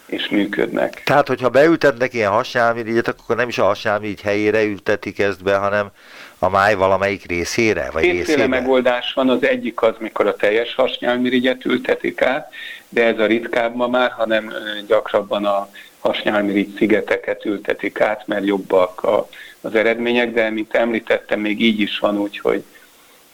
és 0.06 0.28
működnek. 0.28 1.02
Tehát, 1.04 1.28
hogyha 1.28 1.48
beültetnek 1.48 2.14
ilyen 2.14 2.30
hasnyálmirigyet, 2.30 3.08
akkor 3.08 3.36
nem 3.36 3.48
is 3.48 3.58
a 3.58 3.64
hasnyálmirigy 3.64 4.20
helyére 4.20 4.62
ültetik 4.64 5.18
ezt 5.18 5.42
be, 5.42 5.56
hanem 5.56 5.90
a 6.38 6.48
máj 6.48 6.74
valamelyik 6.74 7.26
részére? 7.26 7.90
Vagy 7.92 8.02
Kétféle 8.02 8.24
részére? 8.24 8.46
megoldás 8.46 9.12
van, 9.12 9.28
az 9.28 9.44
egyik 9.44 9.82
az, 9.82 9.94
mikor 9.98 10.26
a 10.26 10.36
teljes 10.36 10.74
hasnyálmirigyet 10.74 11.64
ültetik 11.64 12.22
át, 12.22 12.52
de 12.88 13.04
ez 13.04 13.18
a 13.18 13.26
ritkább 13.26 13.74
ma 13.74 13.86
már, 13.86 14.10
hanem 14.10 14.52
gyakrabban 14.86 15.44
a 15.44 15.68
hasnyálmirigy 16.06 16.74
szigeteket 16.76 17.44
ültetik 17.44 18.00
át, 18.00 18.26
mert 18.26 18.46
jobbak 18.46 19.02
a, 19.02 19.28
az 19.60 19.74
eredmények, 19.74 20.32
de 20.32 20.50
mint 20.50 20.74
említettem, 20.74 21.40
még 21.40 21.60
így 21.60 21.80
is 21.80 21.98
van 21.98 22.18
úgy, 22.18 22.38
hogy 22.38 22.62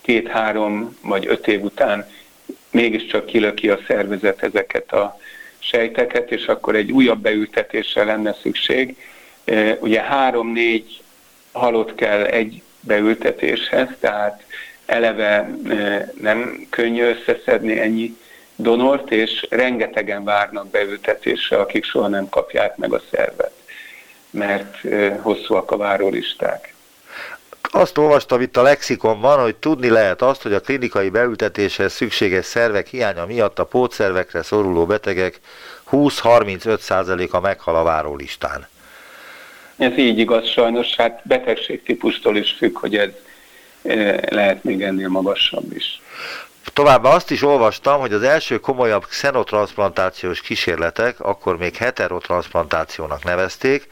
két-három 0.01 0.99
vagy 1.03 1.27
öt 1.27 1.49
év 1.49 1.63
után 1.63 2.11
mégiscsak 2.71 3.27
kilöki 3.27 3.69
a 3.69 3.79
szervezet 3.87 4.43
ezeket 4.43 4.93
a 4.93 5.19
sejteket, 5.59 6.31
és 6.31 6.47
akkor 6.47 6.77
egy 6.77 6.93
újabb 6.93 7.21
beültetésre 7.21 8.05
lenne 8.05 8.35
szükség. 8.43 8.97
E, 9.45 9.77
ugye 9.81 10.01
három-négy 10.01 11.03
halott 11.53 11.95
kell 11.95 12.25
egy 12.25 12.63
beültetéshez, 12.81 13.89
tehát 14.01 14.43
eleve 14.87 15.51
e, 15.69 16.13
nem 16.21 16.67
könnyű 16.71 17.03
összeszedni 17.03 17.79
ennyi 17.79 18.17
donort, 18.57 19.11
és 19.11 19.47
rengetegen 19.51 20.25
várnak 20.25 20.71
beültetésre, 20.71 21.57
akik 21.57 21.85
soha 21.85 22.09
nem 22.09 22.29
kapják 22.29 22.77
meg 22.77 22.93
a 22.93 23.03
szervet, 23.11 23.53
mert 24.31 24.77
hosszúak 25.21 25.71
a 25.71 25.77
várólisták. 25.77 26.75
Azt 27.75 27.99
olvastam 27.99 28.41
itt 28.41 28.57
a 28.57 28.63
lexikonban, 28.63 29.41
hogy 29.41 29.57
tudni 29.57 29.89
lehet 29.89 30.23
azt, 30.23 30.43
hogy 30.43 30.53
a 30.53 30.61
klinikai 30.61 31.09
beültetéshez 31.09 31.93
szükséges 31.93 32.45
szervek 32.45 32.87
hiánya 32.87 33.27
miatt 33.27 33.59
a 33.59 33.65
pótszervekre 33.65 34.43
szoruló 34.43 34.87
betegek 34.87 35.41
20-35%-a 35.91 37.41
meghal 37.41 37.77
a 37.77 37.83
várólistán. 37.83 38.69
Ez 39.77 39.99
így 39.99 40.19
igaz 40.19 40.49
sajnos, 40.49 40.97
hát 40.97 41.21
betegségtípustól 41.25 42.37
is 42.37 42.51
függ, 42.53 42.79
hogy 42.79 42.97
ez 42.97 43.11
lehet 44.29 44.65
még 44.65 44.83
ennél 44.83 45.09
magasabb 45.09 45.73
is. 45.77 46.01
Továbbá 46.73 47.11
azt 47.11 47.31
is 47.31 47.43
olvastam, 47.43 48.01
hogy 48.01 48.13
az 48.13 48.23
első 48.23 48.59
komolyabb 48.59 49.07
xenotransplantációs 49.07 50.41
kísérletek, 50.41 51.21
akkor 51.21 51.57
még 51.57 51.77
heterotransplantációnak 51.77 53.25
nevezték, 53.25 53.89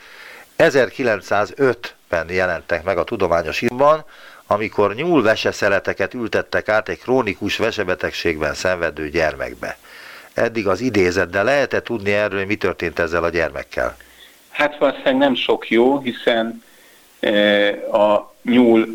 1905-ben 0.58 2.30
jelentek 2.30 2.82
meg 2.84 2.98
a 2.98 3.04
tudományos 3.04 3.60
írban, 3.60 4.04
amikor 4.46 4.94
nyúl 4.94 5.22
veseszeleteket 5.22 6.14
ültettek 6.14 6.68
át 6.68 6.88
egy 6.88 6.98
krónikus 6.98 7.56
vesebetegségben 7.56 8.54
szenvedő 8.54 9.08
gyermekbe. 9.08 9.78
Eddig 10.34 10.66
az 10.66 10.80
idézet, 10.80 11.30
de 11.30 11.42
lehet-e 11.42 11.82
tudni 11.82 12.12
erről, 12.12 12.38
hogy 12.38 12.48
mi 12.48 12.56
történt 12.56 12.98
ezzel 12.98 13.24
a 13.24 13.28
gyermekkel? 13.28 13.96
Hát 14.50 14.78
valószínűleg 14.78 15.16
nem 15.16 15.34
sok 15.34 15.68
jó, 15.68 15.98
hiszen 15.98 16.62
a 17.92 18.34
nyúl 18.42 18.86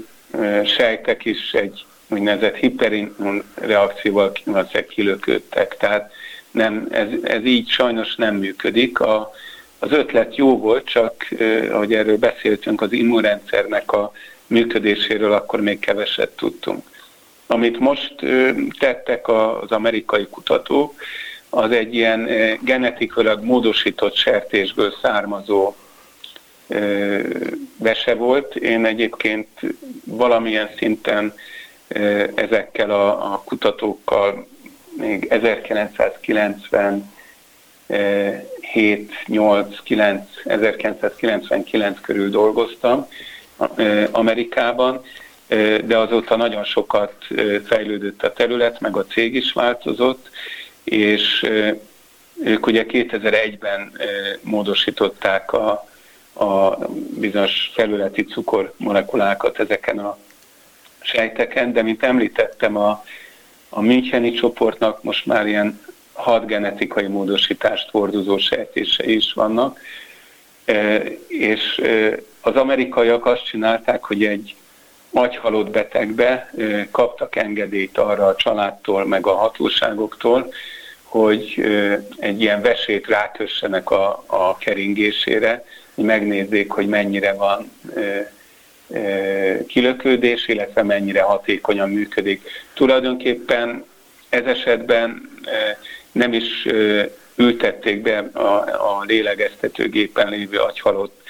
sejtek 0.65 1.25
is 1.25 1.51
egy 1.51 1.85
úgynevezett 2.09 2.55
hiperimmun 2.55 3.43
reakcióval 3.53 4.31
valószínűleg 4.45 4.85
kilöködtek. 4.85 5.77
Tehát 5.77 6.11
nem, 6.51 6.87
ez, 6.91 7.07
ez 7.23 7.45
így 7.45 7.69
sajnos 7.69 8.15
nem 8.15 8.35
működik. 8.35 8.99
A, 8.99 9.31
az 9.79 9.91
ötlet 9.91 10.35
jó 10.35 10.57
volt, 10.57 10.85
csak 10.85 11.27
ahogy 11.71 11.93
erről 11.93 12.17
beszéltünk, 12.17 12.81
az 12.81 12.91
immunrendszernek 12.91 13.91
a 13.91 14.11
működéséről 14.47 15.33
akkor 15.33 15.61
még 15.61 15.79
keveset 15.79 16.29
tudtunk. 16.29 16.83
Amit 17.47 17.79
most 17.79 18.15
tettek 18.79 19.27
az 19.27 19.71
amerikai 19.71 20.27
kutatók, 20.27 20.93
az 21.49 21.71
egy 21.71 21.95
ilyen 21.95 22.29
genetikailag 22.61 23.43
módosított 23.43 24.15
sertésből 24.15 24.93
származó 25.01 25.75
vese 27.77 28.13
volt. 28.13 28.55
Én 28.55 28.85
egyébként 28.85 29.47
valamilyen 30.03 30.69
szinten 30.77 31.33
ezekkel 32.35 32.91
a, 32.91 33.33
a 33.33 33.41
kutatókkal 33.45 34.47
még 34.97 35.25
1990 35.29 37.13
7, 38.61 39.11
8, 39.27 39.79
9, 39.83 40.29
1999 40.43 41.99
körül 42.01 42.29
dolgoztam 42.29 43.07
Amerikában, 44.11 45.03
de 45.83 45.97
azóta 45.97 46.35
nagyon 46.35 46.63
sokat 46.63 47.13
fejlődött 47.65 48.23
a 48.23 48.33
terület, 48.33 48.79
meg 48.79 48.97
a 48.97 49.05
cég 49.05 49.35
is 49.35 49.51
változott, 49.53 50.29
és 50.83 51.49
ők 52.43 52.65
ugye 52.65 52.85
2001-ben 52.87 53.91
módosították 54.41 55.53
a, 55.53 55.87
a 56.33 56.77
bizonyos 57.19 57.71
felületi 57.73 58.23
cukormolekulákat 58.23 59.59
ezeken 59.59 59.99
a 59.99 60.17
sejteken, 61.05 61.73
de 61.73 61.81
mint 61.81 62.03
említettem, 62.03 62.77
a, 62.77 63.03
a 63.69 63.81
Müncheni 63.81 64.31
csoportnak 64.31 65.03
most 65.03 65.25
már 65.25 65.47
ilyen 65.47 65.79
hat 66.13 66.45
genetikai 66.45 67.07
módosítást 67.07 67.89
hordozó 67.89 68.37
sejtései 68.37 69.15
is 69.15 69.33
vannak, 69.33 69.79
és 71.27 71.81
az 72.41 72.55
amerikaiak 72.55 73.25
azt 73.25 73.45
csinálták, 73.45 74.03
hogy 74.03 74.25
egy 74.25 74.55
agyhalott 75.11 75.69
betegbe 75.69 76.51
kaptak 76.91 77.35
engedélyt 77.35 77.97
arra 77.97 78.27
a 78.27 78.35
családtól, 78.35 79.05
meg 79.05 79.27
a 79.27 79.35
hatóságoktól, 79.35 80.53
hogy 81.03 81.65
egy 82.17 82.41
ilyen 82.41 82.61
vesét 82.61 83.07
rákössenek 83.07 83.89
a, 83.91 84.23
a 84.25 84.57
keringésére, 84.57 85.65
hogy 85.95 86.03
megnézzék, 86.03 86.71
hogy 86.71 86.87
mennyire 86.87 87.33
van 87.33 87.71
kilökődés, 89.67 90.47
illetve 90.47 90.83
mennyire 90.83 91.21
hatékonyan 91.21 91.89
működik. 91.89 92.49
Tulajdonképpen 92.73 93.85
ez 94.29 94.45
esetben 94.45 95.29
nem 96.11 96.33
is 96.33 96.67
ültették 97.35 98.01
be 98.01 98.29
a, 98.33 98.41
a 98.97 99.03
lélegeztetőgépen 99.07 100.29
lévő 100.29 100.57
agyhalott 100.57 101.21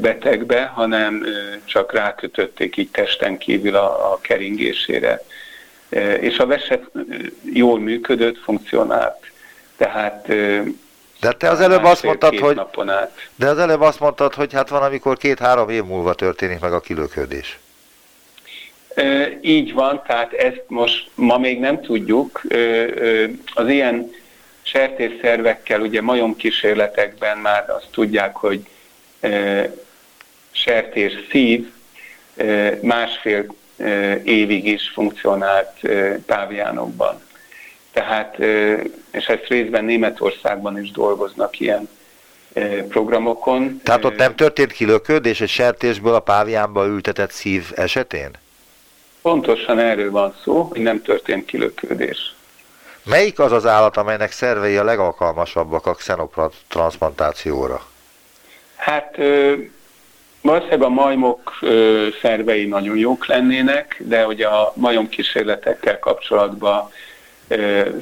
betegbe, 0.00 0.62
hanem 0.62 1.26
csak 1.64 1.92
rákötötték 1.92 2.76
így 2.76 2.90
testen 2.90 3.38
kívül 3.38 3.76
a, 3.76 4.12
a 4.12 4.18
keringésére. 4.20 5.24
És 6.20 6.38
a 6.38 6.46
veset 6.46 6.84
jól 7.52 7.80
működött, 7.80 8.38
funkcionált. 8.38 9.30
Tehát 9.76 10.32
de 11.22 11.32
te 11.32 11.50
az 11.50 11.60
előbb 11.60 11.84
azt 11.84 12.02
mondtad, 12.02 12.38
hogy 12.38 12.60
de 13.34 13.48
az 13.48 13.58
előbb 13.58 13.80
azt 13.80 14.00
mondtad, 14.00 14.34
hogy 14.34 14.52
hát 14.52 14.68
van, 14.68 14.82
amikor 14.82 15.16
két-három 15.16 15.68
év 15.68 15.84
múlva 15.84 16.14
történik 16.14 16.60
meg 16.60 16.72
a 16.72 16.80
kilöködés. 16.80 17.58
E, 18.94 19.28
így 19.40 19.72
van, 19.72 20.02
tehát 20.06 20.32
ezt 20.32 20.62
most 20.66 21.10
ma 21.14 21.38
még 21.38 21.60
nem 21.60 21.80
tudjuk. 21.80 22.42
Az 23.54 23.68
ilyen 23.68 24.10
sertésszervekkel, 24.62 25.80
ugye 25.80 26.02
majomkísérletekben 26.02 27.38
már 27.38 27.70
azt 27.70 27.88
tudják, 27.90 28.36
hogy 28.36 28.66
sertés 30.50 31.12
szív 31.30 31.72
másfél 32.80 33.54
évig 34.24 34.66
is 34.66 34.90
funkcionált 34.94 35.80
távjánokban. 36.26 37.20
Tehát, 37.92 38.38
és 39.10 39.26
ezt 39.26 39.46
részben 39.48 39.84
Németországban 39.84 40.82
is 40.82 40.90
dolgoznak 40.90 41.60
ilyen 41.60 41.88
programokon. 42.88 43.80
Tehát 43.84 44.04
ott 44.04 44.16
nem 44.16 44.34
történt 44.34 44.72
kilöködés 44.72 45.40
egy 45.40 45.48
sertésből 45.48 46.14
a 46.14 46.20
páviánba 46.20 46.86
ültetett 46.86 47.30
szív 47.30 47.72
esetén? 47.74 48.30
Pontosan 49.22 49.78
erről 49.78 50.10
van 50.10 50.34
szó, 50.42 50.62
hogy 50.62 50.80
nem 50.80 51.02
történt 51.02 51.44
kilöködés. 51.44 52.34
Melyik 53.04 53.38
az 53.38 53.52
az 53.52 53.66
állat, 53.66 53.96
amelynek 53.96 54.30
szervei 54.30 54.76
a 54.76 54.84
legalkalmasabbak 54.84 55.86
a 55.86 55.94
xenotransplantációra? 55.94 57.86
Hát 58.76 59.16
valószínűleg 60.40 60.82
a 60.82 60.88
majmok 60.88 61.58
szervei 62.20 62.66
nagyon 62.66 62.96
jók 62.96 63.26
lennének, 63.26 63.96
de 63.98 64.22
hogy 64.22 64.40
a 64.40 64.72
majom 64.76 65.08
kísérletekkel 65.08 65.98
kapcsolatban 65.98 66.90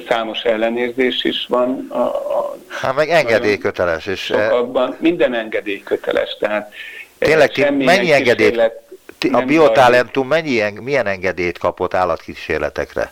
számos 0.07 0.41
ellenérzés 0.41 1.23
is 1.23 1.45
van. 1.49 1.87
A, 1.89 1.99
a 1.99 2.55
hát 2.67 2.95
meg 2.95 3.09
engedélyköteles. 3.09 4.05
És 4.05 4.19
sokakban, 4.19 4.95
minden 4.99 5.33
engedélyköteles, 5.33 6.37
tehát 6.39 6.73
Tényleg, 7.17 7.73
mennyi 7.77 8.11
engedélyt, 8.11 8.71
a 9.31 9.41
biotalentum 9.41 10.27
mennyi, 10.27 10.63
milyen 10.81 11.07
engedélyt 11.07 11.57
kapott 11.57 11.93
állatkísérletekre? 11.93 13.11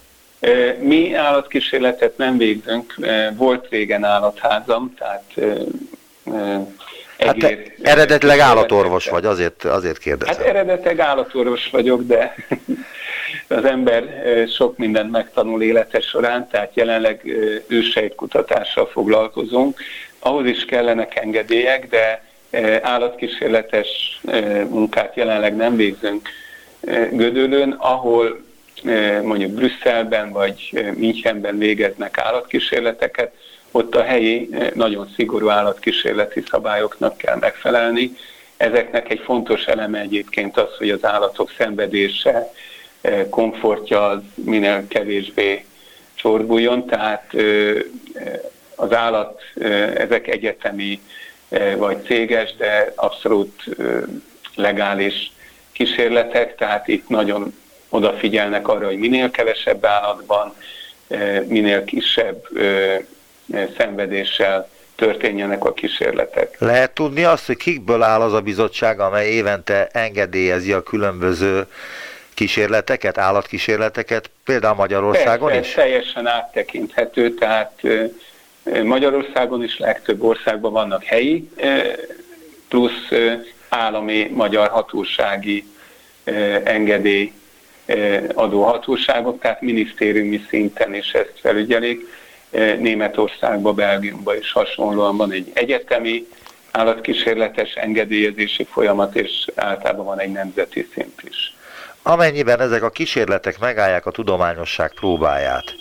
Mi 0.79 1.13
állatkísérletet 1.13 2.17
nem 2.17 2.37
végzünk, 2.37 2.95
volt 3.35 3.67
régen 3.69 4.03
állatházam, 4.03 4.93
tehát 4.97 5.33
Hát 7.19 7.37
te 7.37 7.57
eredetileg 7.81 8.39
állatorvos 8.39 9.09
vagy, 9.09 9.25
azért, 9.25 9.63
azért 9.63 9.97
kérdezem. 9.97 10.35
Hát 10.35 10.45
eredetileg 10.45 10.99
állatorvos 10.99 11.69
vagyok, 11.69 12.01
de 12.01 12.35
az 13.47 13.65
ember 13.65 14.03
sok 14.55 14.77
mindent 14.77 15.11
megtanul 15.11 15.61
élete 15.61 15.99
során, 15.99 16.47
tehát 16.51 16.71
jelenleg 16.73 17.21
ősejtkutatással 17.67 18.85
foglalkozunk. 18.87 19.79
Ahhoz 20.19 20.45
is 20.45 20.65
kellenek 20.65 21.15
engedélyek, 21.15 21.87
de 21.89 22.23
állatkísérletes 22.81 24.21
munkát 24.69 25.15
jelenleg 25.15 25.55
nem 25.55 25.75
végzünk 25.75 26.29
Gödöllön, 27.11 27.71
ahol 27.71 28.41
mondjuk 29.23 29.51
Brüsszelben 29.51 30.31
vagy 30.31 30.85
Münchenben 30.95 31.57
végeznek 31.57 32.17
állatkísérleteket, 32.17 33.31
ott 33.71 33.95
a 33.95 34.03
helyi 34.03 34.49
nagyon 34.73 35.09
szigorú 35.15 35.49
állatkísérleti 35.49 36.43
szabályoknak 36.49 37.17
kell 37.17 37.35
megfelelni. 37.35 38.17
Ezeknek 38.57 39.09
egy 39.09 39.21
fontos 39.23 39.65
eleme 39.65 39.99
egyébként 39.99 40.57
az, 40.57 40.77
hogy 40.77 40.89
az 40.89 41.05
állatok 41.05 41.51
szenvedése, 41.57 42.51
komfortja 43.29 44.07
az 44.07 44.19
minél 44.35 44.87
kevésbé 44.87 45.65
csorbuljon, 46.15 46.85
tehát 46.85 47.33
az 48.75 48.93
állat, 48.93 49.41
ezek 49.95 50.27
egyetemi 50.27 51.01
vagy 51.77 52.05
céges, 52.05 52.55
de 52.55 52.93
abszolút 52.95 53.63
legális 54.55 55.31
kísérletek, 55.71 56.55
tehát 56.55 56.87
itt 56.87 57.09
nagyon 57.09 57.53
odafigyelnek 57.89 58.67
arra, 58.67 58.85
hogy 58.85 58.97
minél 58.97 59.31
kevesebb 59.31 59.85
állatban, 59.85 60.53
minél 61.47 61.83
kisebb 61.83 62.47
szenvedéssel 63.77 64.69
történjenek 64.95 65.65
a 65.65 65.73
kísérletek. 65.73 66.55
Lehet 66.59 66.91
tudni 66.91 67.23
azt, 67.23 67.45
hogy 67.45 67.57
kikből 67.57 68.03
áll 68.03 68.21
az 68.21 68.33
a 68.33 68.41
bizottság, 68.41 68.99
amely 68.99 69.27
évente 69.27 69.87
engedélyezi 69.91 70.73
a 70.73 70.83
különböző 70.83 71.65
kísérleteket, 72.39 73.17
állatkísérleteket, 73.17 74.29
például 74.43 74.75
Magyarországon 74.75 75.51
Persze, 75.51 75.67
is? 75.67 75.73
teljesen 75.73 76.27
áttekinthető, 76.27 77.33
tehát 77.33 77.81
Magyarországon 78.83 79.63
is 79.63 79.77
legtöbb 79.77 80.23
országban 80.23 80.71
vannak 80.71 81.03
helyi, 81.03 81.49
plusz 82.67 83.09
állami 83.69 84.31
magyar 84.33 84.67
hatósági 84.67 85.65
engedély 86.63 87.33
adó 88.33 88.63
hatóságok, 88.63 89.41
tehát 89.41 89.61
minisztériumi 89.61 90.45
szinten 90.49 90.93
is 90.93 91.11
ezt 91.13 91.33
felügyelik. 91.41 92.01
Németországban, 92.77 93.75
Belgiumban 93.75 94.37
is 94.37 94.51
hasonlóan 94.51 95.17
van 95.17 95.31
egy 95.31 95.51
egyetemi 95.53 96.27
állatkísérletes 96.71 97.73
engedélyezési 97.73 98.63
folyamat, 98.63 99.15
és 99.15 99.45
általában 99.55 100.05
van 100.05 100.19
egy 100.19 100.31
nemzeti 100.31 100.87
szint 100.93 101.21
is. 101.29 101.53
Amennyiben 102.01 102.59
ezek 102.59 102.83
a 102.83 102.89
kísérletek 102.89 103.59
megállják 103.59 104.05
a 104.05 104.11
tudományosság 104.11 104.93
próbáját, 104.93 105.75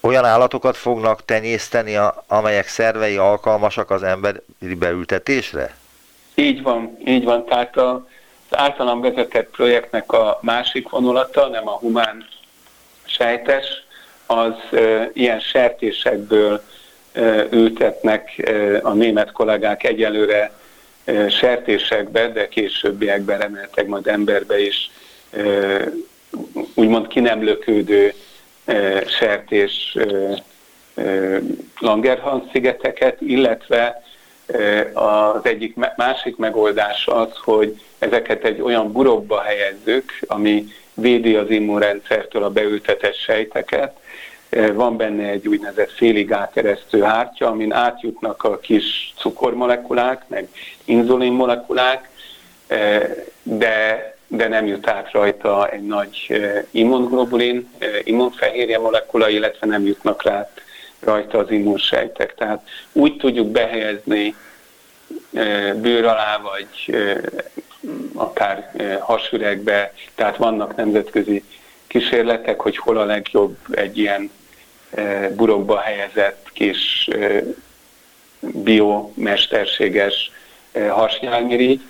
olyan 0.00 0.24
állatokat 0.24 0.76
fognak 0.76 1.24
tenyészteni, 1.24 1.98
amelyek 2.26 2.66
szervei 2.66 3.16
alkalmasak 3.16 3.90
az 3.90 4.02
emberi 4.02 4.74
beültetésre? 4.78 5.74
Így 6.34 6.62
van, 6.62 6.98
így 7.04 7.24
van. 7.24 7.44
Tehát 7.44 7.76
az 7.76 8.00
általam 8.50 9.00
vezetett 9.00 9.50
projektnek 9.50 10.12
a 10.12 10.38
másik 10.42 10.88
vonulata, 10.88 11.48
nem 11.48 11.68
a 11.68 11.76
humán 11.76 12.26
sejtes, 13.04 13.64
az 14.26 14.78
e, 14.78 15.10
ilyen 15.12 15.40
sertésekből 15.40 16.62
e, 17.12 17.20
ültetnek 17.50 18.38
e, 18.38 18.80
a 18.82 18.92
német 18.92 19.32
kollégák 19.32 19.84
egyelőre 19.84 20.52
e, 21.04 21.28
sertésekbe, 21.28 22.28
de 22.28 22.48
későbbiekben 22.48 23.38
reméltek 23.38 23.86
majd 23.86 24.06
emberbe 24.06 24.60
is 24.60 24.90
úgymond 26.74 27.06
ki 27.06 27.20
nem 27.20 27.42
lökődő 27.44 28.12
sertés 29.06 29.96
Langerhans 31.80 32.50
szigeteket, 32.52 33.20
illetve 33.20 34.02
az 34.92 35.46
egyik 35.46 35.74
másik 35.96 36.36
megoldás 36.36 37.06
az, 37.06 37.28
hogy 37.44 37.80
ezeket 37.98 38.44
egy 38.44 38.60
olyan 38.60 38.92
burokba 38.92 39.40
helyezzük, 39.40 40.12
ami 40.26 40.66
védi 40.94 41.34
az 41.34 41.50
immunrendszertől 41.50 42.42
a 42.42 42.50
beültetett 42.50 43.14
sejteket. 43.14 43.92
Van 44.72 44.96
benne 44.96 45.28
egy 45.28 45.48
úgynevezett 45.48 45.90
félig 45.90 46.32
átkeresztő 46.32 47.02
hártya, 47.02 47.46
amin 47.46 47.72
átjutnak 47.72 48.44
a 48.44 48.58
kis 48.58 49.12
cukormolekulák, 49.18 50.22
meg 50.28 50.48
inzulinmolekulák, 50.84 52.08
de 53.42 54.13
de 54.26 54.48
nem 54.48 54.66
jut 54.66 54.88
át 54.88 55.10
rajta 55.10 55.68
egy 55.70 55.86
nagy 55.86 56.40
immunglobulin, 56.70 57.70
immunfehérje 58.04 58.78
molekula, 58.78 59.28
illetve 59.28 59.66
nem 59.66 59.86
jutnak 59.86 60.22
rá 60.22 60.50
rajta 61.00 61.38
az 61.38 61.50
immunsejtek. 61.50 62.34
Tehát 62.34 62.68
úgy 62.92 63.16
tudjuk 63.16 63.46
behelyezni 63.48 64.34
bőr 65.74 66.04
alá, 66.04 66.38
vagy 66.38 66.96
akár 68.14 68.72
hasüregbe, 69.00 69.92
tehát 70.14 70.36
vannak 70.36 70.76
nemzetközi 70.76 71.44
kísérletek, 71.86 72.60
hogy 72.60 72.76
hol 72.76 72.98
a 72.98 73.04
legjobb 73.04 73.56
egy 73.70 73.98
ilyen 73.98 74.30
burokba 75.34 75.78
helyezett 75.78 76.48
kis 76.52 77.08
biomesterséges 78.40 80.30
hasnyálmirigy, 80.88 81.80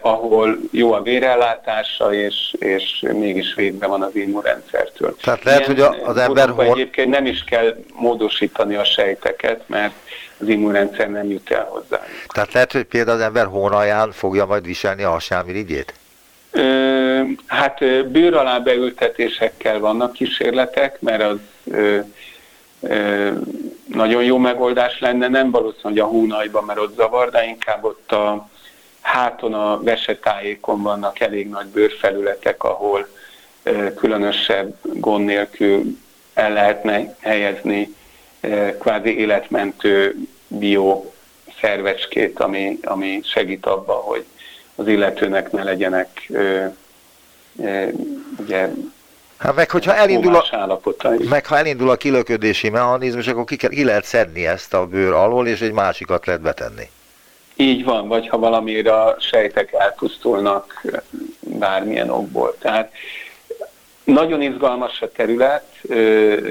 ahol 0.00 0.58
jó 0.70 0.92
a 0.92 1.02
vérellátása, 1.02 2.14
és, 2.14 2.54
és 2.58 3.04
mégis 3.12 3.54
védve 3.54 3.86
van 3.86 4.02
az 4.02 4.16
immunrendszertől. 4.16 5.16
Tehát 5.16 5.44
lehet, 5.44 5.68
Ilyen 5.68 5.90
hogy 5.92 5.98
az 6.04 6.16
ember... 6.16 6.48
Hor... 6.48 6.64
Egyébként 6.64 7.10
nem 7.10 7.26
is 7.26 7.44
kell 7.44 7.76
módosítani 7.94 8.74
a 8.74 8.84
sejteket, 8.84 9.62
mert 9.66 9.92
az 10.38 10.48
immunrendszer 10.48 11.10
nem 11.10 11.30
jut 11.30 11.50
el 11.50 11.64
hozzá. 11.64 12.04
Tehát 12.26 12.52
lehet, 12.52 12.72
hogy 12.72 12.84
például 12.84 13.16
az 13.16 13.22
ember 13.22 13.46
hónaján 13.46 14.12
fogja 14.12 14.46
majd 14.46 14.64
viselni 14.64 15.02
a 15.02 15.10
hasnyálmirigyét? 15.10 15.94
Hát 17.46 17.78
bőr 18.08 18.34
alá 18.34 18.58
beültetésekkel 18.58 19.78
vannak 19.78 20.12
kísérletek, 20.12 21.00
mert 21.00 21.22
az 21.22 21.38
ö, 21.70 21.98
ö, 22.80 23.30
nagyon 23.86 24.24
jó 24.24 24.38
megoldás 24.38 24.98
lenne, 24.98 25.28
nem 25.28 25.50
valószínű, 25.50 25.82
hogy 25.82 25.98
a 25.98 26.04
hónajban, 26.04 26.64
mert 26.64 26.78
ott 26.78 26.94
zavar, 26.96 27.30
de 27.30 27.44
inkább 27.44 27.84
ott 27.84 28.12
a, 28.12 28.48
háton 29.06 29.54
a 29.54 29.82
vesetájékon 29.82 30.82
vannak 30.82 31.20
elég 31.20 31.48
nagy 31.48 31.66
bőrfelületek, 31.66 32.64
ahol 32.64 33.08
különösebb 33.96 34.74
gond 34.82 35.24
nélkül 35.24 35.84
el 36.34 36.52
lehetne 36.52 37.16
helyezni 37.20 37.94
kvázi 38.78 39.18
életmentő 39.18 40.14
bio 40.48 41.04
szervecskét, 41.60 42.40
ami, 42.40 42.78
ami 42.82 43.20
segít 43.24 43.66
abba, 43.66 43.92
hogy 43.92 44.24
az 44.74 44.88
illetőnek 44.88 45.52
ne 45.52 45.62
legyenek 45.62 46.30
ugye, 48.38 48.68
Hát 49.36 49.54
meg, 49.54 49.70
hogyha 49.70 49.94
elindul 49.94 50.34
a, 50.36 50.78
meg 51.28 51.46
ha 51.46 51.56
elindul 51.58 51.90
a 51.90 51.96
kilöködési 51.96 52.68
mechanizmus, 52.68 53.26
akkor 53.26 53.44
ki, 53.44 53.56
ki 53.56 53.84
lehet 53.84 54.04
szedni 54.04 54.46
ezt 54.46 54.74
a 54.74 54.86
bőr 54.86 55.12
alól, 55.12 55.46
és 55.46 55.60
egy 55.60 55.72
másikat 55.72 56.26
lehet 56.26 56.40
betenni. 56.40 56.88
Így 57.56 57.84
van, 57.84 58.08
vagy 58.08 58.28
ha 58.28 58.38
valamire 58.38 58.94
a 58.94 59.16
sejtek 59.20 59.72
elpusztulnak 59.72 60.82
bármilyen 61.40 62.10
okból. 62.10 62.56
Tehát 62.58 62.92
nagyon 64.04 64.42
izgalmas 64.42 65.02
a 65.02 65.12
terület, 65.12 65.64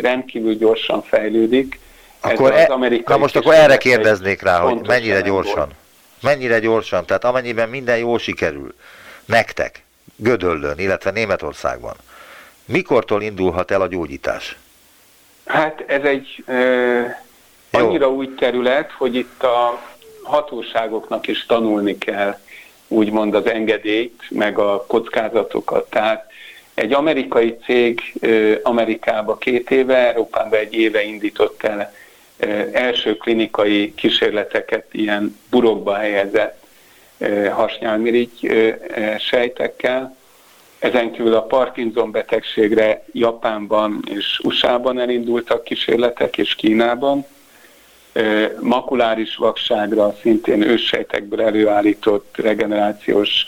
rendkívül 0.02 0.56
gyorsan 0.56 1.02
fejlődik. 1.02 1.80
Akkor 2.20 2.54
Ez 2.54 2.70
az 2.70 2.82
e, 2.82 3.02
na 3.06 3.18
most 3.18 3.36
akkor 3.36 3.54
erre 3.54 3.78
kérdeznék 3.78 4.42
rá, 4.42 4.60
hogy 4.60 4.88
mennyire 4.88 5.22
gyorsan. 5.22 5.56
Volt. 5.56 5.74
Mennyire 6.22 6.60
gyorsan, 6.60 7.06
tehát 7.06 7.24
amennyiben 7.24 7.70
minden 7.70 7.98
jól 7.98 8.20
sikerül, 8.20 8.76
nektek, 9.26 9.84
Gödöllön, 10.16 10.80
illetve 10.80 11.12
Németországban, 11.12 11.96
mikortól 12.66 13.22
indulhat 13.22 13.72
el 13.72 13.82
a 13.82 13.88
gyógyítás? 13.88 14.58
Hát 15.46 15.84
ez 15.88 16.04
egy 16.04 16.44
ö, 16.48 17.02
annyira 17.72 18.06
Jó. 18.06 18.16
új 18.16 18.36
terület, 18.36 18.92
hogy 18.92 19.16
itt 19.16 19.44
a 19.44 19.82
hatóságoknak 20.26 21.28
is 21.28 21.46
tanulni 21.46 21.98
kell 21.98 22.40
úgymond 22.88 23.36
az 23.36 23.46
engedélyt, 23.46 24.22
meg 24.30 24.58
a 24.58 24.86
kockázatokat. 24.88 25.90
Tehát 25.90 26.32
egy 26.74 26.94
amerikai 26.94 27.58
cég 27.66 28.02
Amerikába 28.64 29.38
két 29.38 29.72
éve, 29.72 29.98
Európában 29.98 30.60
egy 30.60 30.74
éve 30.74 31.04
indított 31.04 31.64
el 31.64 31.94
első 32.72 33.18
klinikai 33.18 33.94
kísérleteket 33.94 34.86
ilyen 34.92 35.40
burokba 35.50 35.94
helyezett 35.94 36.64
hasnyálmirigy 37.52 38.52
sejtekkel. 39.20 40.18
Ezen 40.80 41.12
kívül 41.12 41.34
a 41.34 41.44
Parkinson 41.44 42.12
betegségre 42.12 43.06
Japánban 43.12 44.04
és 44.10 44.40
USA-ban 44.44 45.00
elindultak 45.00 45.64
kísérletek, 45.64 46.38
és 46.38 46.56
Kínában 46.56 47.26
makuláris 48.60 49.36
vakságra 49.36 50.16
szintén 50.22 50.62
őssejtekből 50.62 51.42
előállított 51.42 52.36
regenerációs 52.38 53.48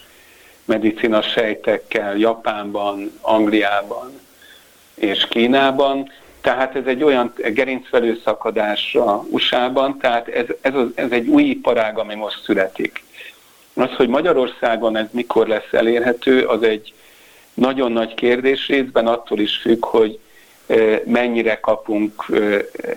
medicina 0.65 1.21
sejtekkel 1.21 2.17
Japánban, 2.17 3.11
Angliában 3.21 4.19
és 4.95 5.27
Kínában. 5.27 6.11
Tehát 6.41 6.75
ez 6.75 6.85
egy 6.85 7.03
olyan 7.03 7.33
gerincvelő 7.37 8.19
szakadásra 8.23 9.25
USA-ban, 9.29 9.97
tehát 9.97 10.27
ez, 10.27 10.45
ez, 10.61 10.75
az, 10.75 10.87
ez 10.95 11.11
egy 11.11 11.27
új 11.27 11.43
iparág, 11.43 11.97
ami 11.97 12.15
most 12.15 12.43
születik. 12.43 13.03
Az, 13.73 13.95
hogy 13.95 14.07
Magyarországon 14.07 14.97
ez 14.97 15.07
mikor 15.11 15.47
lesz 15.47 15.71
elérhető, 15.71 16.45
az 16.45 16.63
egy 16.63 16.93
nagyon 17.53 17.91
nagy 17.91 18.13
kérdés 18.13 18.67
részben 18.67 19.07
attól 19.07 19.39
is 19.39 19.55
függ, 19.57 19.85
hogy 19.85 20.19
mennyire 21.05 21.59
kapunk 21.59 22.25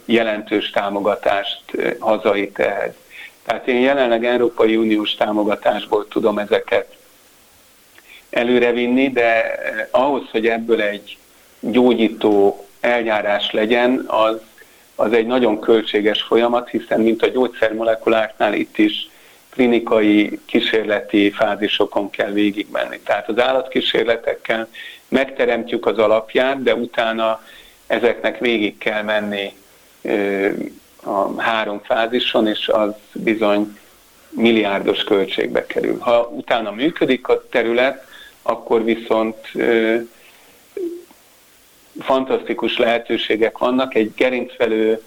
jelentős 0.05 0.71
támogatást 0.71 1.63
hazai 1.99 2.51
ehhez. 2.55 2.95
Tehát 3.45 3.69
én 3.69 3.81
jelenleg 3.81 4.25
Európai 4.25 4.77
Uniós 4.77 5.15
támogatásból 5.15 6.09
tudom 6.09 6.39
ezeket 6.39 6.97
előrevinni, 8.31 9.11
de 9.11 9.59
ahhoz, 9.91 10.23
hogy 10.31 10.47
ebből 10.47 10.81
egy 10.81 11.19
gyógyító 11.61 12.67
eljárás 12.81 13.51
legyen, 13.51 14.05
az, 14.07 14.41
az 14.95 15.13
egy 15.13 15.27
nagyon 15.27 15.61
költséges 15.61 16.23
folyamat, 16.23 16.69
hiszen 16.69 17.01
mint 17.01 17.23
a 17.23 17.29
gyógyszermolekuláknál 17.29 18.55
itt 18.55 18.79
is 18.79 19.09
klinikai 19.51 20.39
kísérleti 20.47 21.31
fázisokon 21.31 22.11
kell 22.11 22.31
végigmenni. 22.31 22.99
Tehát 22.99 23.29
az 23.29 23.39
állatkísérletekkel 23.39 24.69
megteremtjük 25.09 25.87
az 25.87 25.99
alapját, 25.99 26.63
de 26.63 26.75
utána 26.75 27.41
ezeknek 27.91 28.39
végig 28.39 28.79
kell 28.79 29.03
menni 29.03 29.53
a 31.03 31.41
három 31.41 31.81
fázison, 31.85 32.47
és 32.47 32.69
az 32.69 32.91
bizony 33.13 33.79
milliárdos 34.29 35.05
költségbe 35.05 35.67
kerül. 35.67 35.99
Ha 35.99 36.29
utána 36.29 36.71
működik 36.71 37.29
a 37.29 37.45
terület, 37.51 38.07
akkor 38.43 38.85
viszont 38.85 39.37
fantasztikus 42.01 42.79
lehetőségek 42.79 43.59
vannak. 43.59 43.95
Egy 43.95 44.13
gerincvelő 44.17 45.03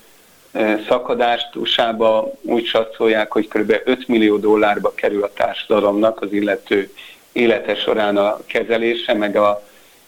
szakadást 0.88 1.56
usa 1.56 2.32
úgy 2.42 2.66
satszolják, 2.66 3.32
hogy 3.32 3.48
kb. 3.48 3.82
5 3.86 4.08
millió 4.08 4.38
dollárba 4.38 4.94
kerül 4.96 5.24
a 5.24 5.34
társadalomnak 5.34 6.22
az 6.22 6.34
illető 6.34 6.92
élete 7.32 7.76
során 7.76 8.18
a 8.18 8.40
kezelése, 8.46 9.14
meg 9.14 9.36
a 9.36 9.64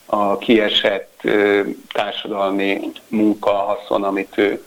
a 0.06 0.38
kiesett 0.38 1.22
társadalmi 1.94 2.92
munka 3.08 3.52
haszon, 3.52 4.04
amit 4.04 4.38
ő 4.38 4.64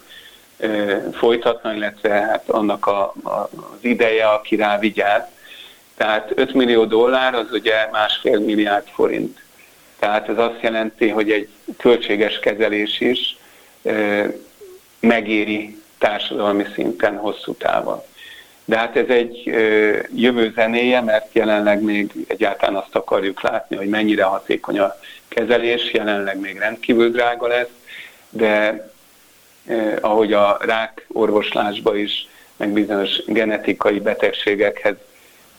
folytatna, 1.12 1.74
illetve 1.74 2.10
hát 2.10 2.48
annak 2.48 2.86
a, 2.86 3.14
a, 3.22 3.30
az 3.52 3.78
ideje, 3.80 4.28
aki 4.28 4.56
rá 4.56 4.78
vigyáz. 4.78 5.22
Tehát 5.96 6.32
5 6.34 6.54
millió 6.54 6.84
dollár 6.84 7.34
az 7.34 7.52
ugye 7.52 7.88
másfél 7.92 8.38
milliárd 8.38 8.86
forint. 8.86 9.42
Tehát 9.98 10.28
ez 10.28 10.38
azt 10.38 10.60
jelenti, 10.60 11.08
hogy 11.08 11.30
egy 11.30 11.48
költséges 11.76 12.38
kezelés 12.38 13.00
is 13.00 13.36
megéri 15.00 15.82
társadalmi 15.98 16.64
szinten 16.74 17.16
hosszú 17.16 17.52
távon. 17.54 18.02
De 18.68 18.76
hát 18.76 18.96
ez 18.96 19.08
egy 19.08 19.42
jövő 20.14 20.52
zenéje, 20.54 21.00
mert 21.00 21.32
jelenleg 21.32 21.82
még 21.82 22.12
egyáltalán 22.26 22.74
azt 22.74 22.94
akarjuk 22.94 23.42
látni, 23.42 23.76
hogy 23.76 23.88
mennyire 23.88 24.24
hatékony 24.24 24.78
a 24.78 24.96
kezelés, 25.28 25.92
jelenleg 25.92 26.40
még 26.40 26.58
rendkívül 26.58 27.10
drága 27.10 27.46
lesz, 27.46 27.68
de 28.30 28.86
ahogy 30.00 30.32
a 30.32 30.58
rák 30.60 31.06
orvoslásba 31.12 31.96
is, 31.96 32.28
meg 32.56 32.68
bizonyos 32.68 33.24
genetikai 33.26 34.00
betegségekhez 34.00 34.96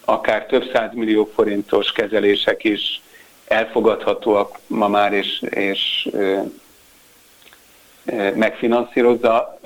akár 0.06 0.46
több 0.46 0.94
millió 0.94 1.32
forintos 1.36 1.92
kezelések 1.92 2.64
is 2.64 3.02
elfogadhatóak 3.48 4.60
ma 4.68 4.88
már, 4.88 5.14
és, 5.14 5.42
és 5.50 6.10
megfinanszírozza 8.36 9.60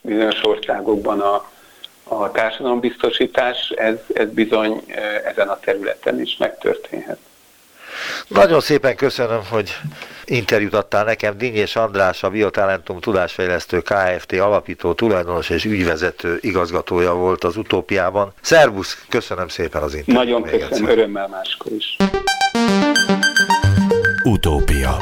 bizonyos 0.00 0.44
országokban 0.44 1.20
a, 1.20 1.52
a 2.04 2.30
társadalombiztosítás, 2.30 3.72
ez, 3.76 3.96
ez 4.14 4.30
bizony 4.30 4.84
ezen 5.24 5.48
a 5.48 5.58
területen 5.60 6.20
is 6.20 6.36
megtörténhet. 6.38 7.18
Nagyon 8.28 8.60
szépen 8.60 8.96
köszönöm, 8.96 9.40
hogy 9.50 9.76
interjút 10.24 10.74
adtál 10.74 11.04
nekem. 11.04 11.38
Dinnyés 11.38 11.76
András, 11.76 12.22
a 12.22 12.30
Biotalentum 12.30 13.00
tudásfejlesztő 13.00 13.80
Kft. 13.80 14.32
alapító, 14.32 14.92
tulajdonos 14.92 15.50
és 15.50 15.64
ügyvezető 15.64 16.38
igazgatója 16.40 17.14
volt 17.14 17.44
az 17.44 17.56
utópiában. 17.56 18.32
Szervusz, 18.40 19.04
köszönöm 19.08 19.48
szépen 19.48 19.82
az 19.82 19.94
interjút. 19.94 20.24
Nagyon 20.24 20.42
köszönöm, 20.42 20.66
egyszer. 20.66 20.88
örömmel 20.88 21.28
máskor 21.28 21.72
is. 21.72 21.96
Utópia 24.24 24.96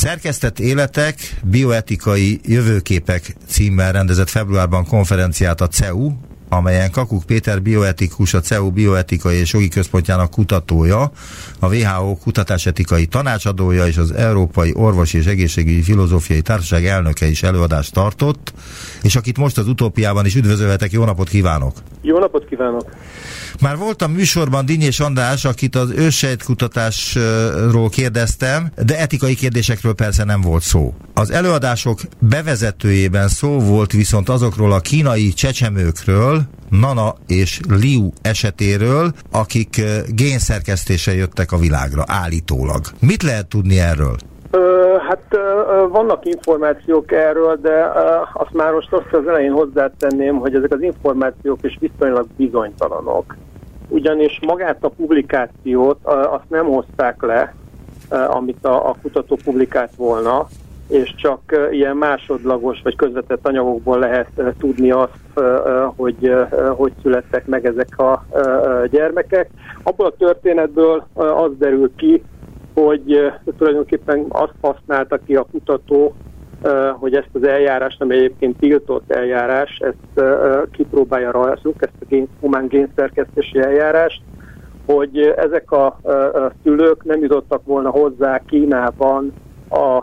Szerkesztett 0.00 0.58
életek, 0.58 1.16
bioetikai 1.44 2.40
jövőképek 2.42 3.36
címmel 3.46 3.92
rendezett 3.92 4.28
februárban 4.28 4.86
konferenciát 4.86 5.60
a 5.60 5.66
CEU, 5.66 6.10
amelyen 6.48 6.90
Kakuk 6.90 7.22
Péter 7.22 7.62
bioetikus, 7.62 8.34
a 8.34 8.40
CEU 8.40 8.70
bioetikai 8.70 9.36
és 9.36 9.52
jogi 9.52 9.68
központjának 9.68 10.30
kutatója, 10.30 11.10
a 11.58 11.74
WHO 11.74 12.16
kutatásetikai 12.16 13.06
tanácsadója 13.06 13.86
és 13.86 13.96
az 13.96 14.10
Európai 14.12 14.72
Orvosi 14.74 15.18
és 15.18 15.26
Egészségügyi 15.26 15.82
Filozófiai 15.82 16.42
Társaság 16.42 16.86
elnöke 16.86 17.26
is 17.26 17.42
előadást 17.42 17.92
tartott, 17.92 18.52
és 19.02 19.16
akit 19.16 19.38
most 19.38 19.58
az 19.58 19.68
utópiában 19.68 20.26
is 20.26 20.34
üdvözölhetek, 20.34 20.92
jó 20.92 21.04
napot 21.04 21.28
kívánok! 21.28 21.72
Jó 22.02 22.18
napot 22.18 22.44
kívánok! 22.44 22.90
Már 23.60 23.76
voltam 23.76 24.12
műsorban 24.12 24.66
Dinyés 24.66 25.00
András, 25.00 25.44
akit 25.44 25.76
az 25.76 25.90
őssejtkutatásról 25.90 27.88
kérdeztem, 27.88 28.72
de 28.84 28.98
etikai 28.98 29.34
kérdésekről 29.34 29.94
persze 29.94 30.24
nem 30.24 30.40
volt 30.40 30.62
szó. 30.62 30.94
Az 31.14 31.30
előadások 31.30 32.00
bevezetőjében 32.18 33.28
szó 33.28 33.60
volt 33.60 33.92
viszont 33.92 34.28
azokról 34.28 34.72
a 34.72 34.80
kínai 34.80 35.32
csecsemőkről, 35.32 36.48
Nana 36.70 37.14
és 37.26 37.60
Liu 37.68 38.10
esetéről, 38.22 39.14
akik 39.30 39.82
génszerkesztése 40.08 41.14
jöttek 41.14 41.52
a 41.52 41.58
világra, 41.58 42.04
állítólag. 42.06 42.86
Mit 43.00 43.22
lehet 43.22 43.46
tudni 43.46 43.78
erről? 43.78 44.16
Hát 45.10 45.38
vannak 45.88 46.26
információk 46.26 47.12
erről, 47.12 47.56
de 47.56 47.92
azt 48.32 48.52
már 48.52 48.72
most 48.72 48.92
azt 48.92 49.12
az 49.12 49.26
elején 49.26 49.52
hozzátenném, 49.52 50.36
hogy 50.36 50.54
ezek 50.54 50.72
az 50.72 50.82
információk 50.82 51.58
is 51.62 51.78
viszonylag 51.80 52.26
bizonytalanok. 52.36 53.36
Ugyanis 53.88 54.38
magát 54.46 54.84
a 54.84 54.88
publikációt 54.88 55.98
azt 56.04 56.48
nem 56.48 56.66
hozták 56.66 57.22
le, 57.22 57.54
amit 58.08 58.64
a, 58.64 58.96
kutató 59.02 59.38
publikált 59.44 59.94
volna, 59.96 60.46
és 60.88 61.14
csak 61.14 61.68
ilyen 61.70 61.96
másodlagos 61.96 62.80
vagy 62.82 62.96
közvetett 62.96 63.46
anyagokból 63.46 63.98
lehet 63.98 64.30
tudni 64.58 64.90
azt, 64.90 65.40
hogy 65.96 66.34
hogy 66.76 66.92
születtek 67.02 67.46
meg 67.46 67.66
ezek 67.66 67.98
a 67.98 68.24
gyermekek. 68.90 69.50
Abból 69.82 70.06
a 70.06 70.16
történetből 70.18 71.06
az 71.14 71.50
derül 71.58 71.90
ki, 71.96 72.22
hogy 72.74 73.32
tulajdonképpen 73.58 74.24
azt 74.28 74.54
használta 74.60 75.18
ki 75.26 75.36
a 75.36 75.46
kutató, 75.50 76.14
hogy 76.92 77.14
ezt 77.14 77.28
az 77.32 77.42
eljárást, 77.42 78.02
ami 78.02 78.16
egyébként 78.16 78.58
tiltott 78.58 79.10
eljárás, 79.12 79.78
ezt 79.78 80.26
kipróbálja 80.70 81.30
rajzuk, 81.30 81.82
ezt 81.82 82.10
a 82.10 82.26
humán 82.40 82.66
génszerkesztési 82.66 83.58
eljárást, 83.58 84.22
hogy 84.86 85.18
ezek 85.36 85.72
a 85.72 86.00
szülők 86.62 87.04
nem 87.04 87.20
jutottak 87.20 87.64
volna 87.64 87.90
hozzá 87.90 88.38
Kínában 88.46 89.32
a 89.70 90.02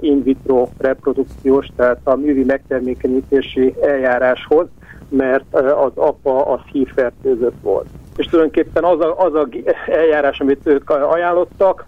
in 0.00 0.22
vitro 0.22 0.68
reprodukciós, 0.78 1.68
tehát 1.76 2.00
a 2.04 2.16
művi 2.16 2.44
megtermékenyítési 2.44 3.74
eljáráshoz, 3.82 4.66
mert 5.08 5.54
az 5.54 5.92
apa 5.94 6.46
az 6.46 6.60
hívfertőzött 6.72 7.60
volt 7.62 7.86
és 8.16 8.26
tulajdonképpen 8.26 8.84
az 8.84 9.00
a, 9.00 9.24
az 9.24 9.34
a 9.34 9.48
eljárás, 9.86 10.40
amit 10.40 10.66
ők 10.66 10.90
ajánlottak 10.90 11.86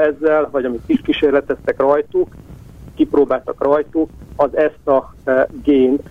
ezzel, 0.00 0.48
vagy 0.50 0.64
amit 0.64 0.82
is 0.86 1.00
kísérleteztek 1.00 1.80
rajtuk, 1.80 2.34
kipróbáltak 2.94 3.62
rajtuk, 3.64 4.10
az 4.36 4.56
ezt 4.56 4.86
a 4.88 5.14
gént 5.62 6.08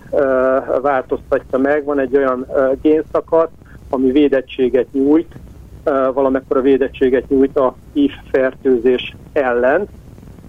változtatja 0.81 1.57
meg. 1.57 1.83
Van 1.83 1.99
egy 1.99 2.17
olyan 2.17 2.47
génszakasz, 2.81 3.49
ami 3.89 4.11
védettséget 4.11 4.87
nyújt, 4.91 5.35
valamekkora 6.13 6.61
védettséget 6.61 7.29
nyújt 7.29 7.57
a 7.57 7.75
HIV 7.93 8.11
fertőzés 8.31 9.15
ellen, 9.33 9.87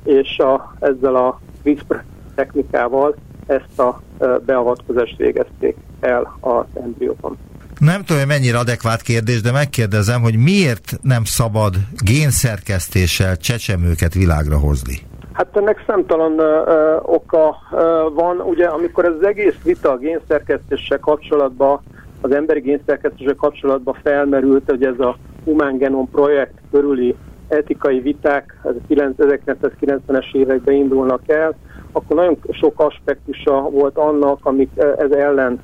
és 0.04 0.38
a, 0.38 0.74
ezzel 0.80 1.16
a 1.16 1.40
CRISPR 1.62 2.02
technikával 2.34 3.14
ezt 3.46 3.78
a 3.78 4.00
beavatkozást 4.46 5.16
végezték 5.16 5.76
el 6.00 6.36
az 6.40 6.64
embrióban. 6.74 7.38
Nem 7.78 8.02
tudom, 8.04 8.18
hogy 8.22 8.30
mennyire 8.30 8.58
adekvát 8.58 9.02
kérdés, 9.02 9.40
de 9.40 9.52
megkérdezem, 9.52 10.20
hogy 10.20 10.36
miért 10.36 10.98
nem 11.02 11.24
szabad 11.24 11.74
génszerkesztéssel 12.04 13.36
csecsemőket 13.36 14.14
világra 14.14 14.58
hozni? 14.58 14.98
Hát 15.32 15.56
ennek 15.56 15.84
számtalan 15.86 16.38
ö, 16.38 16.96
oka 17.02 17.56
ö, 17.72 18.08
van. 18.14 18.40
Ugye, 18.40 18.66
amikor 18.66 19.04
ez 19.04 19.12
az 19.20 19.26
egész 19.26 19.56
vita 19.64 19.90
a 19.90 19.96
génszerkesztéssel 19.96 20.98
kapcsolatban, 20.98 21.80
az 22.20 22.32
emberi 22.32 22.60
génszerkesztéssel 22.60 23.34
kapcsolatban 23.34 23.98
felmerült, 24.02 24.62
hogy 24.66 24.84
ez 24.84 24.98
a 24.98 25.16
Human 25.44 25.78
Genome 25.78 26.08
projekt 26.12 26.54
körüli 26.70 27.14
etikai 27.48 28.00
viták, 28.00 28.60
ez 28.64 28.74
a 28.74 28.92
1990-es 28.94 30.34
években 30.34 30.74
indulnak 30.74 31.28
el, 31.28 31.54
akkor 31.92 32.16
nagyon 32.16 32.38
sok 32.50 32.80
aspektusa 32.80 33.60
volt 33.60 33.96
annak, 33.96 34.38
amik 34.42 34.70
ez 34.98 35.10
ellen 35.10 35.60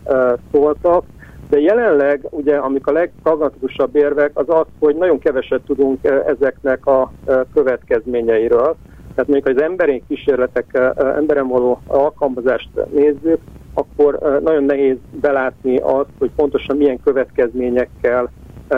szóltak, 0.52 1.04
de 1.48 1.60
jelenleg, 1.60 2.26
ugye, 2.30 2.56
amik 2.56 2.86
a 2.86 2.92
legpragmatikusabb 2.92 3.96
érvek, 3.96 4.30
az 4.34 4.48
az, 4.48 4.66
hogy 4.78 4.96
nagyon 4.96 5.18
keveset 5.18 5.60
tudunk 5.66 6.04
eh, 6.04 6.22
ezeknek 6.26 6.86
a 6.86 7.12
eh, 7.24 7.40
következményeiről. 7.54 8.76
Tehát 9.14 9.30
mondjuk, 9.30 9.56
az 9.56 9.62
emberi 9.62 10.02
kísérletek, 10.08 10.66
eh, 10.72 10.90
emberen 11.16 11.48
való 11.48 11.80
alkalmazást 11.86 12.68
nézzük, 12.92 13.40
akkor 13.74 14.40
nagyon 14.44 14.64
nehéz 14.64 14.96
belátni 15.10 15.76
azt, 15.76 16.10
hogy 16.18 16.30
pontosan 16.36 16.76
milyen 16.76 17.00
következményekkel 17.02 18.30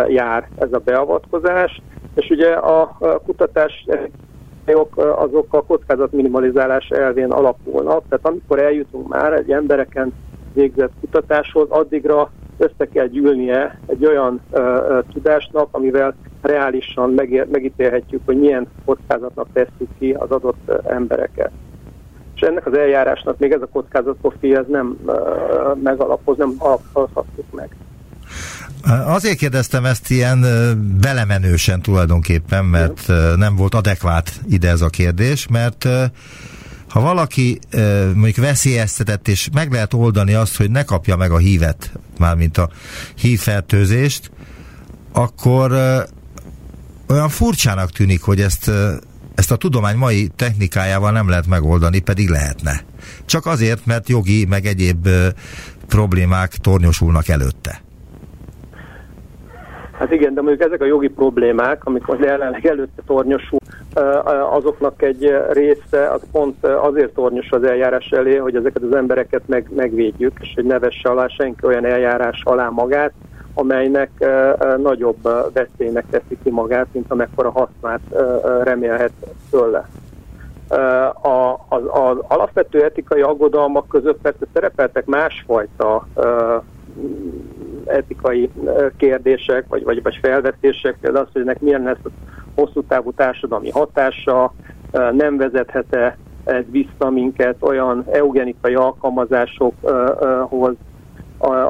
jár 0.09 0.49
ez 0.59 0.73
a 0.73 0.79
beavatkozás. 0.79 1.83
És 2.15 2.31
ugye 2.31 2.53
a 2.53 2.99
kutatás 3.25 3.87
azok 4.95 5.55
a 5.55 5.63
kockázat 5.63 6.13
minimalizálás 6.13 6.89
elvén 6.89 7.31
alapulnak. 7.31 8.03
Tehát 8.09 8.27
amikor 8.27 8.59
eljutunk 8.59 9.09
már 9.09 9.33
egy 9.33 9.51
embereken 9.51 10.13
végzett 10.53 10.93
kutatáshoz, 11.01 11.67
addigra 11.71 12.31
össze 12.59 12.89
kell 12.93 13.07
gyűlnie 13.07 13.81
egy 13.87 14.07
olyan 14.07 14.41
ö, 14.51 14.59
ö, 14.59 14.99
tudásnak, 15.13 15.69
amivel 15.71 16.15
reálisan 16.43 17.11
megér, 17.11 17.47
megítélhetjük, 17.51 18.21
hogy 18.25 18.39
milyen 18.39 18.67
kockázatnak 18.85 19.47
tesszük 19.53 19.89
ki 19.99 20.11
az 20.11 20.31
adott 20.31 20.71
embereket. 20.87 21.51
És 22.35 22.41
ennek 22.41 22.67
az 22.67 22.77
eljárásnak 22.77 23.39
még 23.39 23.53
ez 23.53 23.63
a 23.63 23.69
kockázatprofil 23.73 24.57
ez 24.57 24.67
nem 24.69 24.99
ö, 25.07 25.13
megalapoz, 25.83 26.37
nem 26.37 26.55
alapozhatjuk 26.59 27.53
meg. 27.53 27.77
Azért 29.07 29.39
kérdeztem 29.39 29.85
ezt 29.85 30.11
ilyen 30.11 30.45
belemenősen 31.01 31.83
tulajdonképpen, 31.83 32.65
mert 32.65 33.07
nem 33.37 33.57
volt 33.57 33.75
adekvát 33.75 34.33
ide 34.49 34.69
ez 34.69 34.81
a 34.81 34.89
kérdés, 34.89 35.49
mert 35.49 35.89
ha 36.91 37.01
valaki 37.01 37.59
mondjuk 38.15 38.37
veszélyeztetett, 38.37 39.29
és 39.29 39.49
meg 39.53 39.73
lehet 39.73 39.95
oldani 39.95 40.35
azt, 40.35 40.57
hogy 40.57 40.71
ne 40.71 40.85
kapja 40.85 41.17
meg 41.17 41.31
a 41.31 41.39
hívet, 41.39 41.93
mármint 42.19 42.59
a 42.59 42.69
hívfertőzést, 43.17 44.31
akkor 45.13 45.73
olyan 47.09 47.29
furcsának 47.29 47.91
tűnik, 47.91 48.23
hogy 48.23 48.41
ezt, 48.41 48.71
ezt 49.35 49.53
a 49.53 49.57
tudomány 49.57 49.97
mai 49.97 50.31
technikájával 50.37 51.11
nem 51.11 51.29
lehet 51.29 51.47
megoldani, 51.47 51.99
pedig 52.01 52.29
lehetne. 52.29 52.81
Csak 53.25 53.47
azért, 53.47 53.87
mert 53.87 54.09
jogi, 54.09 54.47
meg 54.49 54.67
egyéb 54.67 55.09
problémák 55.89 56.51
tornyosulnak 56.51 57.29
előtte. 57.29 57.81
Hát 59.99 60.13
Igen, 60.13 60.35
de 60.35 60.43
mondjuk 60.43 60.67
ezek 60.67 60.81
a 60.81 60.87
jogi 60.87 61.09
problémák, 61.09 61.85
amik 61.85 62.07
most 62.07 62.21
jelenleg 62.21 62.67
előtte 62.67 63.03
tornyosul, 63.07 63.59
azoknak 64.51 65.03
egy 65.03 65.37
része 65.51 66.11
az 66.11 66.23
pont 66.33 66.65
azért 66.65 67.15
tornyos 67.15 67.51
az 67.51 67.65
eljárás 67.65 68.11
elé, 68.11 68.37
hogy 68.37 68.57
ezeket 68.57 68.83
az 68.83 68.95
embereket 68.95 69.43
meg, 69.47 69.71
megvédjük, 69.75 70.33
és 70.41 70.53
hogy 70.55 70.65
ne 70.65 70.79
vesse 70.79 71.09
alá 71.09 71.27
senki 71.27 71.67
olyan 71.67 71.85
eljárás 71.85 72.43
alá 72.45 72.69
magát, 72.69 73.13
amelynek 73.55 74.11
nagyobb 74.77 75.29
veszélynek 75.53 76.05
teszi 76.11 76.39
ki 76.43 76.51
magát, 76.51 76.87
mint 76.93 77.11
amekkora 77.11 77.51
hasznát 77.51 78.01
remélhet 78.63 79.13
tőle. 79.51 79.89
A, 81.23 81.61
az, 81.69 81.83
az 81.91 82.17
alapvető 82.29 82.85
etikai 82.85 83.21
aggodalmak 83.21 83.89
között 83.89 84.21
persze 84.21 84.47
szerepeltek 84.53 85.07
másfajta 85.07 86.07
etikai 87.85 88.51
kérdések, 88.97 89.65
vagy, 89.69 89.85
vagy, 89.85 90.03
vagy 90.03 90.19
felvetések, 90.23 90.97
például 91.01 91.25
az, 91.25 91.33
hogy 91.33 91.43
ennek 91.43 91.61
milyen 91.61 91.83
lesz 91.83 92.13
hosszú 92.55 92.83
távú 92.83 93.13
társadalmi 93.13 93.71
hatása, 93.71 94.53
nem 95.13 95.37
vezethet-e 95.37 96.17
ez 96.45 96.65
vissza 96.71 97.11
minket 97.11 97.57
olyan 97.61 98.05
eugenikai 98.13 98.75
alkalmazásokhoz, 98.75 100.75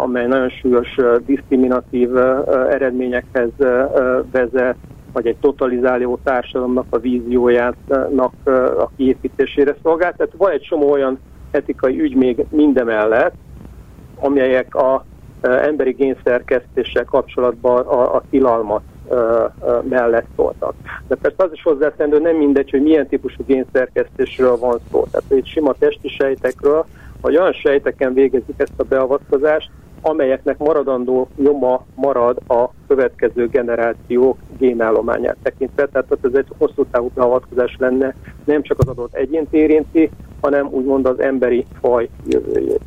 amely 0.02 0.26
nagyon 0.26 0.48
súlyos 0.48 0.96
diszkriminatív 1.26 2.16
eredményekhez 2.70 3.50
vezet, 4.32 4.76
vagy 5.12 5.26
egy 5.26 5.36
totalizáló 5.40 6.18
társadalomnak 6.24 6.86
a 6.90 6.98
víziójának 6.98 8.32
a 8.78 8.90
kiépítésére 8.96 9.76
szolgál. 9.82 10.14
Tehát 10.16 10.32
van 10.36 10.50
egy 10.50 10.60
csomó 10.60 10.90
olyan 10.90 11.18
etikai 11.50 12.00
ügy 12.00 12.14
még 12.14 12.44
mindemellett, 12.50 13.34
amelyek 14.20 14.74
a 14.74 15.04
emberi 15.40 15.90
génszerkesztéssel 15.90 17.04
kapcsolatban 17.04 17.86
a, 17.86 18.14
a 18.14 18.22
tilalmat 18.30 18.82
mellett 19.88 20.26
szóltak. 20.36 20.74
De 21.08 21.14
persze 21.14 21.44
az 21.44 21.52
is 21.52 21.62
hozzátendő, 21.62 22.20
nem 22.20 22.36
mindegy, 22.36 22.70
hogy 22.70 22.82
milyen 22.82 23.08
típusú 23.08 23.44
génszerkesztésről 23.46 24.56
van 24.56 24.78
szó. 24.90 25.06
Tehát 25.10 25.30
egy 25.30 25.46
sima 25.46 25.72
testi 25.78 26.08
sejtekről, 26.08 26.84
vagy 27.20 27.36
olyan 27.36 27.52
sejteken 27.52 28.14
végezik 28.14 28.54
ezt 28.56 28.72
a 28.76 28.82
beavatkozást, 28.82 29.70
amelyeknek 30.02 30.58
maradandó 30.58 31.28
nyoma 31.36 31.84
marad 31.94 32.38
a 32.48 32.68
következő 32.86 33.48
generációk 33.48 34.38
génállományát 34.58 35.36
tekintve. 35.42 35.86
Tehát 35.86 36.18
ez 36.22 36.34
egy 36.34 36.46
hosszú 36.58 36.84
távú 36.90 37.10
beavatkozás 37.14 37.76
lenne, 37.78 38.14
nem 38.44 38.62
csak 38.62 38.78
az 38.78 38.88
adott 38.88 39.14
egyént 39.14 39.52
érinti, 39.52 40.10
hanem 40.40 40.66
úgymond 40.70 41.06
az 41.06 41.20
emberi 41.20 41.66
faj 41.80 42.08
jövőjét. 42.26 42.80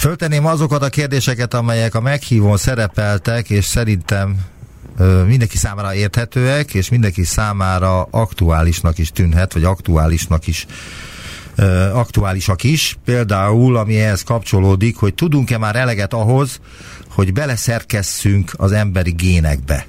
Föltenném 0.00 0.46
azokat 0.46 0.82
a 0.82 0.88
kérdéseket, 0.88 1.54
amelyek 1.54 1.94
a 1.94 2.00
meghívón 2.00 2.56
szerepeltek, 2.56 3.50
és 3.50 3.64
szerintem 3.64 4.44
mindenki 5.26 5.56
számára 5.56 5.94
érthetőek, 5.94 6.74
és 6.74 6.88
mindenki 6.88 7.24
számára 7.24 8.02
aktuálisnak 8.02 8.98
is 8.98 9.10
tűnhet, 9.10 9.52
vagy 9.52 9.64
aktuálisnak 9.64 10.46
is 10.46 10.66
aktuálisak 11.92 12.62
is. 12.62 12.98
Például, 13.04 13.76
ami 13.76 14.00
ehhez 14.00 14.22
kapcsolódik, 14.22 14.96
hogy 14.96 15.14
tudunk-e 15.14 15.58
már 15.58 15.76
eleget 15.76 16.12
ahhoz, 16.12 16.60
hogy 17.08 17.32
beleszerkesszünk 17.32 18.52
az 18.56 18.72
emberi 18.72 19.10
génekbe. 19.10 19.86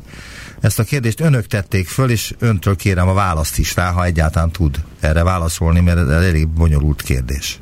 Ezt 0.61 0.79
a 0.79 0.83
kérdést 0.83 1.19
önök 1.19 1.47
tették 1.47 1.87
föl, 1.87 2.09
és 2.09 2.33
öntől 2.39 2.75
kérem 2.75 3.07
a 3.07 3.13
választ 3.13 3.57
is 3.57 3.75
rá, 3.75 3.91
ha 3.91 4.05
egyáltalán 4.05 4.51
tud 4.51 4.83
erre 4.99 5.23
válaszolni, 5.23 5.79
mert 5.79 5.97
ez 5.97 6.07
elég 6.07 6.47
bonyolult 6.47 7.01
kérdés. 7.01 7.59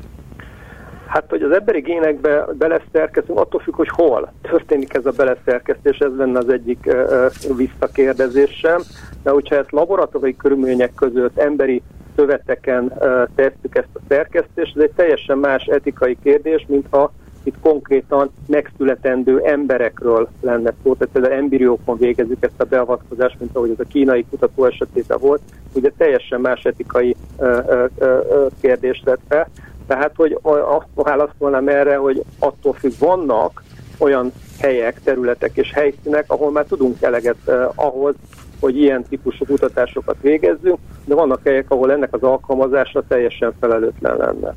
Hát, 1.10 1.24
hogy 1.28 1.42
az 1.42 1.50
emberi 1.50 1.80
génekbe 1.80 2.46
beleszerkezünk, 2.58 3.38
attól 3.38 3.60
függ, 3.60 3.74
hogy 3.74 3.88
hol 3.88 4.32
történik 4.42 4.94
ez 4.94 5.06
a 5.06 5.12
beleszerkesztés, 5.16 5.98
ez 5.98 6.10
lenne 6.16 6.38
az 6.38 6.48
egyik 6.48 6.86
uh, 6.86 7.56
visszakérdezésem. 7.56 8.80
De 9.22 9.30
hogyha 9.30 9.56
ezt 9.56 9.70
laboratóriumi 9.70 10.36
körülmények 10.36 10.94
között 10.94 11.38
emberi 11.38 11.82
szöveteken 12.16 12.92
tesszük 13.34 13.76
ezt 13.76 13.88
a 13.94 13.98
szerkesztést, 14.08 14.76
ez 14.76 14.82
egy 14.82 14.92
teljesen 14.94 15.38
más 15.38 15.64
etikai 15.64 16.16
kérdés, 16.22 16.64
mint 16.68 16.86
ha 16.90 17.12
itt 17.42 17.60
konkrétan 17.62 18.30
megszületendő 18.46 19.38
emberekről 19.38 20.28
lenne 20.40 20.72
szó, 20.82 20.94
tehát 20.94 21.12
például 21.12 21.34
embriókon 21.34 21.98
végezzük 21.98 22.44
ezt 22.44 22.60
a 22.60 22.64
beavatkozást, 22.64 23.40
mint 23.40 23.56
ahogy 23.56 23.70
ez 23.70 23.80
a 23.80 23.88
kínai 23.88 24.24
kutató 24.30 24.64
esetében 24.64 25.18
volt, 25.20 25.42
ugye 25.72 25.92
teljesen 25.96 26.40
más 26.40 26.64
etikai 26.64 27.16
uh, 27.36 27.48
uh, 27.48 27.90
uh, 27.98 28.46
kérdést 28.60 29.04
tett 29.04 29.20
fel. 29.28 29.48
Tehát, 29.90 30.12
hogy 30.16 30.38
azt 30.42 30.86
válaszolnám 30.94 31.68
erre, 31.68 31.96
hogy 31.96 32.22
attól 32.38 32.72
függ, 32.72 32.92
vannak 32.98 33.62
olyan 33.98 34.32
helyek, 34.60 35.00
területek 35.04 35.50
és 35.54 35.72
helyszínek, 35.72 36.24
ahol 36.26 36.50
már 36.50 36.64
tudunk 36.64 37.02
eleget 37.02 37.36
eh, 37.46 37.54
ahhoz, 37.74 38.14
hogy 38.60 38.76
ilyen 38.76 39.04
típusú 39.08 39.44
kutatásokat 39.44 40.16
végezzünk, 40.20 40.78
de 41.04 41.14
vannak 41.14 41.40
helyek, 41.44 41.64
ahol 41.68 41.92
ennek 41.92 42.14
az 42.14 42.22
alkalmazása 42.22 43.02
teljesen 43.08 43.52
felelőtlen 43.60 44.16
lenne. 44.16 44.54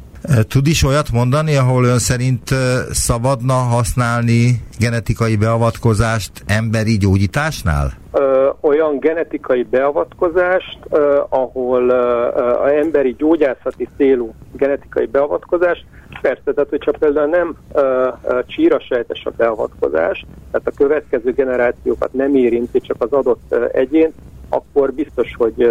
Tud 0.47 0.67
is 0.67 0.83
olyat 0.83 1.11
mondani, 1.11 1.55
ahol 1.55 1.83
ön 1.83 1.99
szerint 1.99 2.49
szabadna 2.91 3.53
használni 3.53 4.61
genetikai 4.79 5.35
beavatkozást 5.35 6.31
emberi 6.45 6.97
gyógyításnál? 6.97 7.93
Ö, 8.11 8.22
olyan 8.73 8.99
genetikai 8.99 9.63
beavatkozást, 9.63 10.77
ö, 10.89 11.21
ahol 11.29 11.89
ö, 11.89 12.27
a 12.61 12.69
emberi 12.69 13.15
gyógyászati 13.17 13.87
célú 13.97 14.33
genetikai 14.51 15.05
beavatkozás, 15.05 15.85
persze, 16.21 16.53
tehát 16.53 16.69
hogyha 16.69 16.91
például 16.99 17.29
nem 17.29 17.57
ö, 17.73 18.07
ö, 18.23 18.39
csírasejtes 18.45 19.25
a 19.25 19.31
beavatkozás, 19.37 20.25
tehát 20.51 20.67
a 20.67 20.77
következő 20.77 21.31
generációkat 21.31 22.13
nem 22.13 22.35
érinti, 22.35 22.79
csak 22.79 22.95
az 22.99 23.11
adott 23.11 23.41
ö, 23.49 23.65
egyén, 23.71 24.13
akkor 24.49 24.93
biztos, 24.93 25.35
hogy 25.37 25.61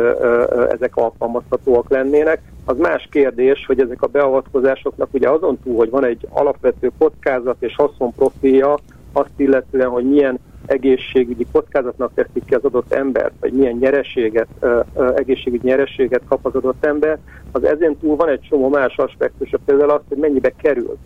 ezek 0.70 0.96
alkalmazhatóak 0.96 1.90
lennének. 1.90 2.42
Az 2.64 2.76
más 2.76 3.08
kérdés, 3.10 3.64
hogy 3.66 3.80
ezek 3.80 4.02
a 4.02 4.06
beavatkozásoknak 4.06 5.08
ugye 5.12 5.28
azon 5.28 5.58
túl, 5.64 5.76
hogy 5.76 5.90
van 5.90 6.04
egy 6.04 6.26
alapvető 6.30 6.90
kockázat 6.98 7.56
és 7.58 7.74
haszonprofilja, 7.76 8.78
azt 9.12 9.30
illetően, 9.36 9.88
hogy 9.88 10.04
milyen 10.04 10.38
egészségügyi 10.66 11.46
kockázatnak 11.52 12.10
teszik 12.14 12.44
ki 12.44 12.54
az 12.54 12.64
adott 12.64 12.92
embert, 12.92 13.32
vagy 13.40 13.52
milyen 13.52 13.76
nyereséget, 13.76 14.48
egészségügyi 15.14 15.68
nyereséget 15.68 16.22
kap 16.28 16.46
az 16.46 16.54
adott 16.54 16.84
ember, 16.84 17.18
az 17.52 17.64
ezen 17.64 17.96
túl 17.96 18.16
van 18.16 18.28
egy 18.28 18.40
csomó 18.48 18.68
más 18.68 18.96
aspektus, 18.96 19.50
például 19.64 19.90
az, 19.90 20.00
hogy 20.08 20.18
mennyibe 20.18 20.52
kerül 20.56 20.96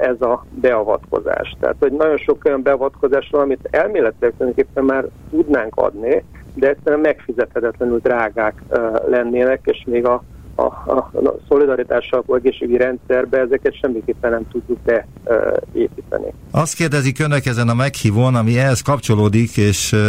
ez 0.00 0.20
a 0.20 0.44
beavatkozás. 0.50 1.56
Tehát, 1.60 1.76
hogy 1.78 1.92
nagyon 1.92 2.16
sok 2.16 2.44
olyan 2.44 2.62
beavatkozás 2.62 3.28
van, 3.30 3.40
amit 3.40 3.68
elméletileg 3.70 4.32
tulajdonképpen 4.36 4.84
már 4.84 5.04
tudnánk 5.30 5.76
adni, 5.76 6.24
de 6.54 6.68
egyszerűen 6.68 7.00
megfizethetetlenül 7.00 7.98
drágák 7.98 8.62
lennének, 9.08 9.60
és 9.64 9.84
még 9.86 10.06
a, 10.06 10.22
a, 10.54 10.62
a, 10.62 11.10
a 11.14 11.34
szolidaritással 11.48 12.24
egészségügyi 12.28 12.76
rendszerbe 12.76 13.38
ezeket 13.38 13.78
semmiképpen 13.78 14.30
nem 14.30 14.46
tudjuk 14.52 14.78
beépíteni. 14.82 16.32
Azt 16.50 16.74
kérdezik 16.74 17.18
önök 17.18 17.46
ezen 17.46 17.68
a 17.68 17.74
meghívón, 17.74 18.34
ami 18.34 18.58
ehhez 18.58 18.80
kapcsolódik, 18.80 19.56
és 19.56 19.92
uh, 19.92 20.00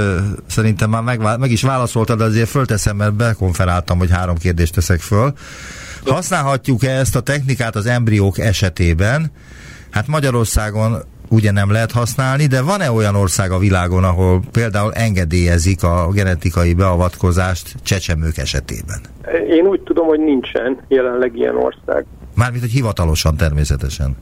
szerintem 0.48 0.90
már 0.90 1.02
meg, 1.02 1.40
meg 1.40 1.52
is 1.52 1.64
válaszoltad, 1.64 2.18
de 2.18 2.24
azért 2.24 2.50
fölteszem, 2.50 2.96
mert 2.96 3.14
bekonferáltam, 3.14 3.98
hogy 3.98 4.12
három 4.12 4.36
kérdést 4.36 4.74
teszek 4.74 5.00
föl. 5.00 5.34
Használhatjuk-e 6.06 6.90
ezt 6.90 7.16
a 7.16 7.22
technikát 7.22 7.76
az 7.76 7.86
embriók 7.86 8.40
esetében? 8.40 9.32
Hát 9.90 10.08
Magyarországon 10.08 10.98
ugye 11.36 11.52
nem 11.52 11.72
lehet 11.72 11.92
használni, 11.92 12.46
de 12.46 12.62
van-e 12.62 12.92
olyan 12.92 13.16
ország 13.16 13.52
a 13.52 13.58
világon, 13.58 14.04
ahol 14.04 14.42
például 14.52 14.94
engedélyezik 14.94 15.84
a 15.84 16.10
genetikai 16.14 16.74
beavatkozást 16.74 17.76
csecsemők 17.84 18.38
esetében? 18.38 19.00
Én 19.50 19.66
úgy 19.66 19.82
tudom, 19.82 20.08
hogy 20.08 20.20
nincsen 20.20 20.78
jelenleg 20.88 21.38
ilyen 21.38 21.56
ország. 21.56 22.06
Mármint, 22.36 22.62
hogy 22.62 22.72
hivatalosan 22.72 23.38
természetesen. 23.38 24.16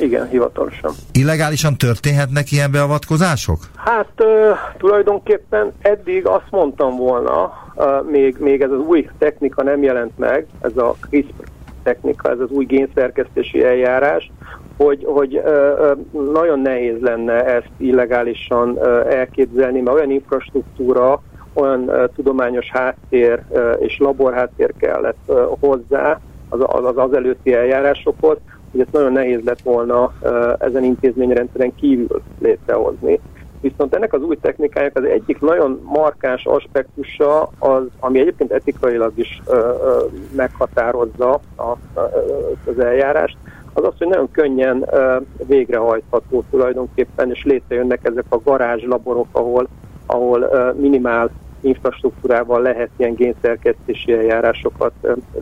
Igen, 0.00 0.28
hivatalosan. 0.28 0.92
Illegálisan 1.12 1.76
történhetnek 1.76 2.52
ilyen 2.52 2.70
beavatkozások? 2.70 3.58
Hát 3.76 4.12
tulajdonképpen 4.78 5.72
eddig 5.80 6.26
azt 6.26 6.50
mondtam 6.50 6.96
volna, 6.96 7.52
még, 8.10 8.36
még 8.38 8.60
ez 8.60 8.70
az 8.70 8.78
új 8.78 9.08
technika 9.18 9.62
nem 9.62 9.82
jelent 9.82 10.18
meg, 10.18 10.46
ez 10.60 10.76
a 10.76 10.96
CRISPR 11.00 11.44
technika, 11.82 12.30
ez 12.30 12.38
az 12.38 12.50
új 12.50 12.64
génszerkesztési 12.64 13.64
eljárás, 13.64 14.30
hogy, 14.84 15.04
hogy 15.04 15.42
nagyon 16.32 16.60
nehéz 16.60 17.00
lenne 17.00 17.44
ezt 17.44 17.70
illegálisan 17.76 18.78
elképzelni, 19.08 19.80
mert 19.80 19.96
olyan 19.96 20.10
infrastruktúra, 20.10 21.22
olyan 21.52 21.90
tudományos 22.14 22.70
háttér 22.70 23.42
és 23.78 23.98
laborháttér 23.98 24.72
kellett 24.78 25.32
hozzá 25.60 26.20
az, 26.48 26.60
az, 26.62 26.96
az 26.96 27.12
előtti 27.12 27.54
eljárásokhoz, 27.54 28.36
hogy 28.70 28.80
ezt 28.80 28.92
nagyon 28.92 29.12
nehéz 29.12 29.40
lett 29.44 29.60
volna 29.62 30.12
ezen 30.58 30.84
intézményrendszeren 30.84 31.74
kívül 31.74 32.22
létrehozni. 32.38 33.20
Viszont 33.60 33.94
ennek 33.94 34.12
az 34.12 34.22
új 34.22 34.36
technikának 34.36 34.96
az 34.96 35.04
egyik 35.04 35.40
nagyon 35.40 35.80
markáns 35.84 36.44
aspektusa, 36.44 37.48
az, 37.58 37.82
ami 37.98 38.20
egyébként 38.20 38.52
etikailag 38.52 39.12
is 39.14 39.40
ö, 39.46 39.54
ö, 39.56 40.04
meghatározza 40.36 41.40
a, 41.56 41.62
a, 41.62 41.78
az 42.66 42.78
eljárást, 42.78 43.36
az 43.72 43.84
az, 43.84 43.94
hogy 43.98 44.06
nagyon 44.06 44.30
könnyen 44.30 44.86
végrehajtható 45.46 46.44
tulajdonképpen, 46.50 47.30
és 47.30 47.44
létrejönnek 47.44 48.00
ezek 48.02 48.24
a 48.28 48.40
garázslaborok, 48.44 49.26
ahol, 49.32 49.68
ahol 50.06 50.50
minimál 50.76 51.30
infrastruktúrával 51.60 52.62
lehet 52.62 52.90
ilyen 52.96 53.14
génszerkesztési 53.14 54.12
eljárásokat 54.12 54.92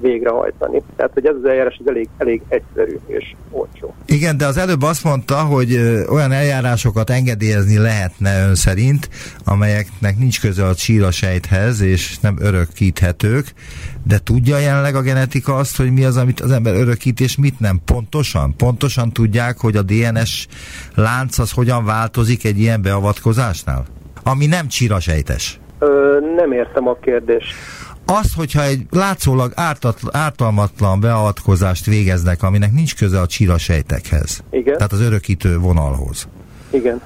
végrehajtani. 0.01 0.83
Tehát, 0.97 1.13
hogy 1.15 1.27
ez 1.27 1.35
az 1.43 1.49
eljárás 1.49 1.77
az 1.81 1.89
elég, 1.89 2.09
elég 2.19 2.43
egyszerű 2.49 2.99
és 3.07 3.35
olcsó. 3.51 3.95
Igen, 4.07 4.37
de 4.37 4.47
az 4.47 4.57
előbb 4.57 4.83
azt 4.83 5.05
mondta, 5.05 5.37
hogy 5.37 5.77
olyan 6.09 6.33
eljárásokat 6.33 7.11
engedélyezni 7.11 7.79
lehetne 7.79 8.47
ön 8.47 8.55
szerint, 8.55 9.09
amelyeknek 9.45 10.19
nincs 10.19 10.41
köze 10.41 10.65
a 10.65 10.75
csílasejthez, 10.75 11.81
és 11.81 12.19
nem 12.19 12.37
örökíthetők, 12.41 13.53
de 14.03 14.19
tudja 14.19 14.59
jelenleg 14.59 14.95
a 14.95 15.03
genetika 15.03 15.55
azt, 15.55 15.77
hogy 15.77 15.93
mi 15.93 16.05
az, 16.05 16.17
amit 16.17 16.41
az 16.41 16.51
ember 16.51 16.75
örökít, 16.75 17.21
és 17.21 17.37
mit 17.37 17.61
nem? 17.61 17.81
Pontosan? 17.85 18.57
Pontosan 18.57 19.13
tudják, 19.13 19.59
hogy 19.59 19.77
a 19.77 19.83
DNS 19.83 20.47
lánc 20.95 21.39
az 21.39 21.53
hogyan 21.53 21.85
változik 21.85 22.45
egy 22.45 22.59
ilyen 22.59 22.83
beavatkozásnál? 22.83 23.87
Ami 24.23 24.47
nem 24.47 24.69
csírasejtes. 24.69 25.61
Ö, 25.79 26.19
nem 26.37 26.53
értem 26.53 26.89
a 26.89 26.95
kérdést. 26.95 27.55
Az, 28.07 28.35
hogyha 28.37 28.63
egy 28.63 28.81
látszólag 28.91 29.53
ártat, 29.55 29.99
ártalmatlan 30.11 31.01
beavatkozást 31.01 31.87
végeznek, 31.87 32.43
aminek 32.43 32.73
nincs 32.73 32.97
köze 32.97 33.21
a 33.21 33.27
csirasejtekhez. 33.27 34.43
Igen. 34.51 34.77
Tehát 34.77 34.93
az 34.93 35.01
örökítő 35.01 35.59
vonalhoz. 35.59 36.29
Igen. 36.71 37.01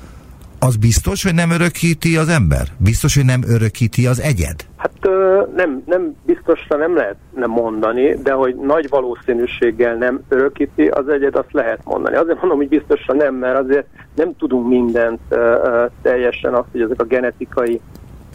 Az 0.58 0.76
biztos, 0.76 1.22
hogy 1.22 1.34
nem 1.34 1.50
örökíti 1.50 2.16
az 2.16 2.28
ember? 2.28 2.66
Biztos, 2.78 3.14
hogy 3.14 3.24
nem 3.24 3.40
örökíti 3.46 4.06
az 4.06 4.20
egyed? 4.20 4.56
Hát 4.76 4.92
ö, 5.00 5.42
nem, 5.56 5.82
nem 5.86 6.16
biztosra 6.26 6.76
nem 6.76 6.96
lehet 6.96 7.16
nem 7.34 7.50
mondani, 7.50 8.14
de 8.22 8.32
hogy 8.32 8.56
nagy 8.56 8.88
valószínűséggel 8.88 9.94
nem 9.94 10.20
örökíti 10.28 10.86
az 10.86 11.08
egyed, 11.08 11.36
azt 11.36 11.52
lehet 11.52 11.80
mondani. 11.84 12.16
Azért 12.16 12.38
mondom, 12.38 12.58
hogy 12.58 12.68
biztosra 12.68 13.14
nem, 13.14 13.34
mert 13.34 13.58
azért 13.58 13.86
nem 14.14 14.36
tudunk 14.36 14.68
mindent 14.68 15.20
ö, 15.28 15.36
ö, 15.36 15.86
teljesen 16.02 16.54
azt, 16.54 16.68
hogy 16.72 16.80
ezek 16.80 17.00
a 17.00 17.04
genetikai 17.04 17.80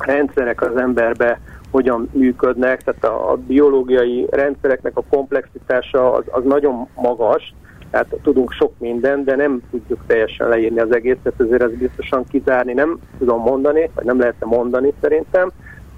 rendszerek 0.05 0.61
az 0.61 0.77
emberbe 0.77 1.39
hogyan 1.71 2.09
működnek, 2.11 2.83
tehát 2.83 3.03
a, 3.03 3.31
a 3.31 3.35
biológiai 3.35 4.27
rendszereknek 4.29 4.97
a 4.97 5.03
komplexitása 5.09 6.11
az, 6.13 6.23
az 6.27 6.43
nagyon 6.43 6.87
magas, 6.95 7.53
tehát 7.91 8.15
tudunk 8.23 8.51
sok 8.51 8.73
mindent, 8.77 9.25
de 9.25 9.35
nem 9.35 9.61
tudjuk 9.71 9.99
teljesen 10.07 10.47
leírni 10.47 10.79
az 10.79 10.93
egészet, 10.93 11.33
ezért 11.37 11.61
ez 11.61 11.71
biztosan 11.71 12.23
kizárni 12.29 12.73
nem 12.73 12.99
tudom 13.17 13.41
mondani, 13.41 13.89
vagy 13.95 14.05
nem 14.05 14.19
lehetne 14.19 14.45
mondani 14.45 14.93
szerintem, 15.01 15.51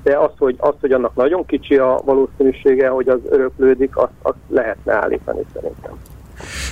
de 0.04 0.18
az, 0.18 0.32
hogy, 0.38 0.56
az, 0.58 0.74
hogy 0.80 0.92
annak 0.92 1.16
nagyon 1.16 1.46
kicsi 1.46 1.78
a 1.78 2.02
valószínűsége, 2.06 2.88
hogy 2.88 3.10
az 3.10 3.20
öröklődik, 3.30 3.98
azt, 3.98 4.14
azt 4.22 4.38
lehetne 4.48 4.94
állítani 4.94 5.42
szerintem. 5.54 5.92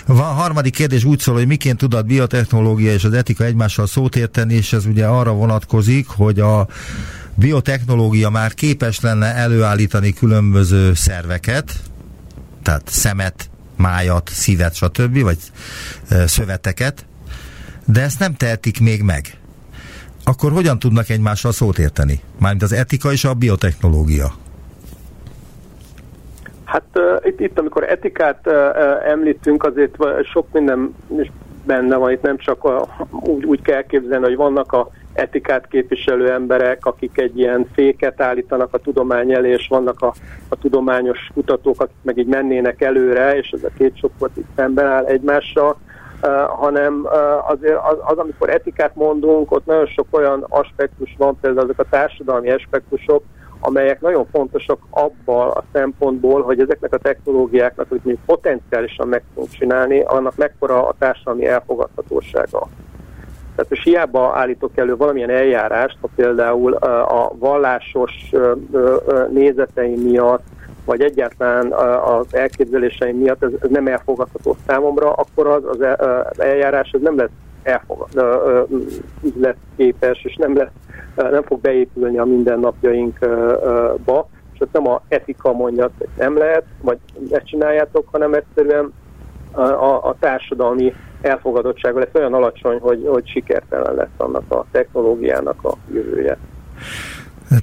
A 0.06 0.14
harmadik 0.14 0.74
kérdés 0.74 1.04
úgy 1.04 1.20
szól, 1.20 1.36
hogy 1.36 1.48
miként 1.48 1.78
tud 1.78 1.94
a 1.94 2.02
biotechnológia 2.02 2.92
és 2.92 3.04
az 3.04 3.14
etika 3.14 3.44
egymással 3.44 3.88
szót 3.88 4.16
érteni, 4.16 4.54
és 4.54 4.74
ez 4.74 4.86
ugye 4.86 5.06
arra 5.06 5.32
vonatkozik, 5.32 6.08
hogy 6.08 6.40
a 6.40 6.68
biotechnológia 7.36 8.30
már 8.30 8.54
képes 8.54 9.00
lenne 9.00 9.36
előállítani 9.36 10.14
különböző 10.14 10.94
szerveket, 10.94 11.82
tehát 12.64 12.90
szemet, 12.90 13.50
májat, 13.76 14.30
szívet, 14.34 14.76
stb., 14.76 15.20
vagy 15.20 15.38
szöveteket, 16.26 17.06
de 17.86 18.02
ezt 18.02 18.20
nem 18.20 18.36
tehetik 18.36 18.80
még 18.80 19.02
meg. 19.02 19.38
Akkor 20.24 20.52
hogyan 20.52 20.80
tudnak 20.80 21.10
egymással 21.10 21.52
szót 21.52 21.80
érteni? 21.80 22.22
Mármint 22.40 22.64
az 22.64 22.72
etika 22.72 23.12
és 23.12 23.24
a 23.24 23.34
biotechnológia. 23.34 24.36
Hát 26.78 27.04
uh, 27.06 27.28
itt, 27.28 27.40
itt, 27.40 27.60
amikor 27.60 27.84
etikát 27.84 28.40
uh, 28.46 29.10
említünk, 29.10 29.64
azért 29.64 29.96
sok 30.24 30.48
minden 30.52 30.96
is 31.20 31.32
benne 31.66 31.96
van, 31.96 32.12
itt 32.12 32.22
nem 32.22 32.38
csak 32.38 32.64
a, 32.64 32.88
úgy, 33.10 33.46
úgy 33.46 33.62
kell 33.62 33.82
képzelni, 33.82 34.26
hogy 34.26 34.36
vannak 34.36 34.72
a 34.74 34.90
etikát 35.14 35.68
képviselő 35.68 36.32
emberek, 36.32 36.86
akik 36.86 37.18
egy 37.18 37.38
ilyen 37.38 37.68
féket 37.74 38.22
állítanak 38.22 38.74
a 38.74 38.78
tudomány 38.78 39.34
elé, 39.34 39.50
és 39.50 39.68
vannak 39.68 40.02
a, 40.02 40.14
a 40.50 40.56
tudományos 40.56 41.30
kutatók, 41.34 41.82
akik 41.82 41.96
meg 42.02 42.18
így 42.18 42.28
mennének 42.28 42.82
előre, 42.82 43.38
és 43.38 43.50
ez 43.52 43.64
a 43.64 43.74
két 43.78 43.98
csoport 43.98 44.38
itt 44.38 44.50
szemben 44.56 44.86
áll 44.86 45.06
egymással, 45.06 45.78
uh, 46.22 46.30
hanem 46.44 47.02
uh, 47.04 47.50
azért 47.50 47.78
az, 47.78 47.98
az, 48.06 48.18
amikor 48.18 48.50
etikát 48.50 48.96
mondunk, 48.96 49.52
ott 49.52 49.66
nagyon 49.66 49.88
sok 49.88 50.08
olyan 50.10 50.46
aspektus 50.50 51.16
van, 51.18 51.38
például 51.42 51.64
azok 51.64 51.80
a 51.80 51.90
társadalmi 51.90 52.50
aspektusok, 52.50 53.24
amelyek 53.60 54.02
nagyon 54.02 54.26
fontosak 54.32 54.80
abban 54.90 55.50
a 55.50 55.64
szempontból, 55.74 56.42
hogy 56.42 56.60
ezeknek 56.60 56.94
a 56.94 56.98
technológiáknak, 56.98 57.90
hogy 57.90 58.02
mi 58.04 58.18
potenciálisan 58.26 59.08
meg 59.08 59.24
tudunk 59.34 59.52
csinálni, 59.52 60.00
annak 60.00 60.36
mekkora 60.36 60.88
a 60.88 60.96
társadalmi 61.00 61.46
elfogadhatósága. 61.46 62.68
Tehát 63.56 63.70
most 63.70 63.84
hiába 63.84 64.34
állítok 64.36 64.78
elő 64.78 64.96
valamilyen 64.96 65.30
eljárást, 65.30 65.98
ha 66.02 66.10
például 66.16 66.74
a 66.74 67.32
vallásos 67.36 68.32
nézeteim 69.30 70.02
miatt, 70.02 70.44
vagy 70.86 71.02
egyáltalán 71.02 71.72
az 72.04 72.26
elképzeléseim 72.32 73.18
miatt 73.18 73.44
ez 73.44 73.52
nem 73.70 73.88
elfogadható 73.88 74.56
számomra, 74.68 75.12
akkor 75.12 75.48
az, 75.48 75.64
az 75.66 76.40
eljárás 76.40 76.92
ez 76.92 77.02
nem 77.02 77.18
lesz 77.18 77.30
elfogad, 77.68 78.10
képes, 79.76 80.24
és 80.24 80.36
nem, 80.36 80.56
lesz, 80.56 80.72
nem 81.16 81.44
fog 81.44 81.62
beépülni 81.62 82.18
a 82.18 82.26
mindennapjainkba, 82.26 84.30
és 84.54 84.60
ez 84.60 84.68
nem 84.72 84.88
a 84.88 85.02
etika 85.08 85.54
mondja, 85.54 85.92
hogy 85.98 86.08
nem 86.18 86.38
lehet, 86.38 86.64
vagy 86.82 86.98
ne 87.30 87.40
csináljátok, 87.40 88.08
hanem 88.12 88.34
egyszerűen 88.34 88.94
a, 89.52 90.08
a 90.08 90.16
társadalmi 90.20 90.94
elfogadottsága 91.22 92.00
lesz 92.00 92.14
olyan 92.14 92.34
alacsony, 92.34 92.80
hogy, 92.80 93.06
hogy 93.08 93.30
sikertelen 93.30 93.96
lesz 93.96 94.08
annak 94.18 94.52
a 94.52 94.66
technológiának 94.72 95.64
a 95.64 95.78
jövője. 95.94 96.38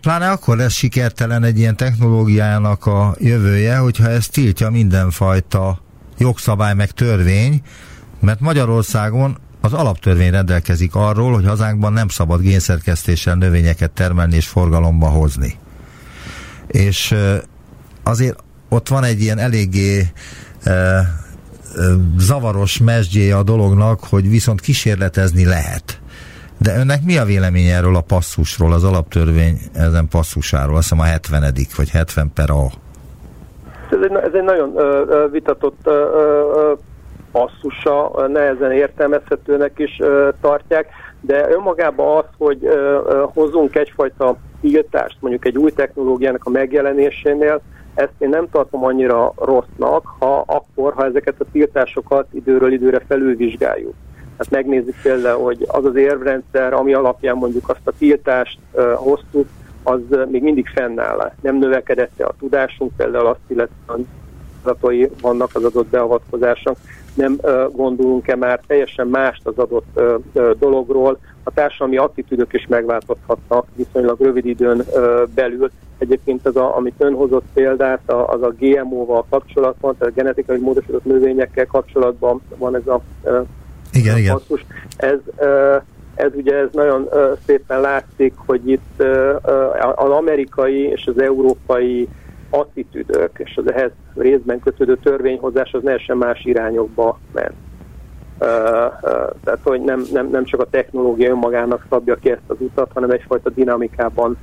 Pláne 0.00 0.30
akkor 0.30 0.56
lesz 0.56 0.72
sikertelen 0.72 1.42
egy 1.42 1.58
ilyen 1.58 1.76
technológiának 1.76 2.86
a 2.86 3.14
jövője, 3.18 3.76
hogyha 3.76 4.08
ez 4.08 4.28
tiltja 4.28 4.70
mindenfajta 4.70 5.78
jogszabály 6.18 6.74
meg 6.74 6.90
törvény, 6.90 7.60
mert 8.20 8.40
Magyarországon 8.40 9.36
az 9.64 9.72
alaptörvény 9.72 10.30
rendelkezik 10.30 10.94
arról, 10.94 11.32
hogy 11.32 11.46
hazánkban 11.46 11.92
nem 11.92 12.08
szabad 12.08 12.40
génszerkesztéssel 12.40 13.34
növényeket 13.34 13.90
termelni 13.90 14.34
és 14.34 14.48
forgalomba 14.48 15.06
hozni. 15.06 15.58
És 16.66 17.14
azért 18.02 18.38
ott 18.68 18.88
van 18.88 19.04
egy 19.04 19.20
ilyen 19.20 19.38
eléggé 19.38 20.02
zavaros 22.18 22.78
mesdjéje 22.78 23.36
a 23.36 23.42
dolognak, 23.42 24.00
hogy 24.10 24.28
viszont 24.28 24.60
kísérletezni 24.60 25.44
lehet. 25.44 26.00
De 26.58 26.78
önnek 26.78 27.04
mi 27.04 27.18
a 27.18 27.24
vélemény 27.24 27.66
erről 27.66 27.96
a 27.96 28.00
passzusról, 28.00 28.72
az 28.72 28.84
alaptörvény 28.84 29.58
ezen 29.72 30.08
passzusáról? 30.08 30.76
Azt 30.76 30.88
hiszem 30.88 31.04
a 31.04 31.08
70 31.08 31.54
vagy 31.76 31.90
70 31.90 32.32
per 32.34 32.50
A. 32.50 32.64
Ez 33.90 33.98
egy, 34.02 34.12
ez 34.12 34.32
egy 34.32 34.44
nagyon 34.44 34.72
ö, 34.76 35.26
vitatott 35.30 35.80
ö, 35.84 36.33
passzusa, 37.34 38.26
nehezen 38.26 38.72
értelmezhetőnek 38.72 39.78
is 39.78 40.00
tartják, 40.40 40.86
de 41.20 41.50
önmagában 41.50 42.16
az, 42.16 42.24
hogy 42.38 42.68
hozunk 43.34 43.76
egyfajta 43.76 44.36
tiltást, 44.60 45.16
mondjuk 45.20 45.44
egy 45.44 45.58
új 45.58 45.70
technológiának 45.70 46.44
a 46.44 46.50
megjelenésénél, 46.50 47.60
ezt 47.94 48.12
én 48.18 48.28
nem 48.28 48.50
tartom 48.50 48.84
annyira 48.84 49.32
rossznak, 49.36 50.06
ha 50.18 50.44
akkor, 50.46 50.92
ha 50.92 51.04
ezeket 51.04 51.34
a 51.38 51.44
tiltásokat 51.52 52.26
időről 52.32 52.72
időre 52.72 53.02
felülvizsgáljuk. 53.08 53.94
Hát 54.38 54.50
megnézzük 54.50 54.96
például, 55.02 55.44
hogy 55.44 55.64
az 55.66 55.84
az 55.84 55.96
érvrendszer, 55.96 56.72
ami 56.72 56.94
alapján 56.94 57.36
mondjuk 57.36 57.68
azt 57.68 57.80
a 57.84 57.92
tiltást 57.98 58.58
hoztuk, 58.94 59.48
az 59.82 60.00
még 60.30 60.42
mindig 60.42 60.68
fennáll. 60.68 61.32
Nem 61.40 61.56
növekedett 61.56 62.20
a 62.20 62.34
tudásunk, 62.38 62.92
például 62.96 63.26
azt 63.26 63.40
illetően 63.46 64.08
adatai 64.62 65.10
vannak 65.20 65.50
az 65.52 65.64
adott 65.64 65.86
beavatkozások, 65.86 66.76
nem 67.14 67.38
gondolunk-e 67.72 68.36
már 68.36 68.60
teljesen 68.66 69.06
mást 69.06 69.46
az 69.46 69.58
adott 69.58 70.00
dologról, 70.58 71.18
a 71.42 71.50
társadalmi 71.50 71.96
attitűdök 71.96 72.52
is 72.52 72.66
megváltozhatnak 72.66 73.66
viszonylag 73.74 74.20
rövid 74.20 74.46
időn 74.46 74.84
belül, 75.34 75.70
Egyébként 75.98 76.46
az, 76.46 76.56
a, 76.56 76.76
amit 76.76 76.94
ön 76.98 77.14
hozott 77.14 77.44
példát, 77.52 78.00
az 78.06 78.42
a 78.42 78.54
GMO-val 78.58 79.26
kapcsolatban, 79.30 79.96
tehát 79.98 80.12
a 80.12 80.16
genetikai 80.16 80.58
módosított 80.58 81.04
növényekkel 81.04 81.66
kapcsolatban 81.66 82.40
van 82.56 82.76
ez 82.76 82.86
a 82.86 83.00
igen, 83.92 84.18
igen. 84.18 84.32
Passzus. 84.32 84.64
Ez, 84.96 85.18
ez 86.14 86.30
ugye 86.34 86.54
ez 86.54 86.68
nagyon 86.72 87.08
szépen 87.46 87.80
látszik, 87.80 88.34
hogy 88.46 88.68
itt 88.68 89.02
az 89.94 90.10
amerikai 90.10 90.82
és 90.82 91.06
az 91.06 91.20
európai 91.20 92.08
attitűdök 92.58 93.30
és 93.34 93.56
az 93.56 93.72
ehhez 93.72 93.90
részben 94.14 94.60
kötődő 94.60 94.96
törvényhozás 94.96 95.72
az 95.72 95.80
teljesen 95.84 96.16
más 96.16 96.44
irányokba 96.44 97.18
ment. 97.32 97.54
Tehát, 99.44 99.60
hogy 99.62 99.80
nem, 99.80 100.04
nem, 100.12 100.28
nem 100.30 100.44
csak 100.44 100.60
a 100.60 100.66
technológia 100.70 101.30
önmagának 101.30 101.86
szabja 101.90 102.14
ki 102.14 102.30
ezt 102.30 102.42
az 102.46 102.56
utat, 102.58 102.90
hanem 102.94 103.10
egyfajta 103.10 103.50
dinamikában 103.50 104.36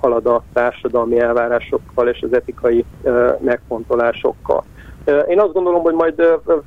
halad 0.00 0.26
a 0.26 0.42
társadalmi 0.52 1.20
elvárásokkal 1.20 2.08
és 2.08 2.20
az 2.22 2.32
etikai 2.32 2.84
megfontolásokkal. 3.38 4.64
Én 5.28 5.40
azt 5.40 5.52
gondolom, 5.52 5.82
hogy 5.82 5.94
majd 5.94 6.22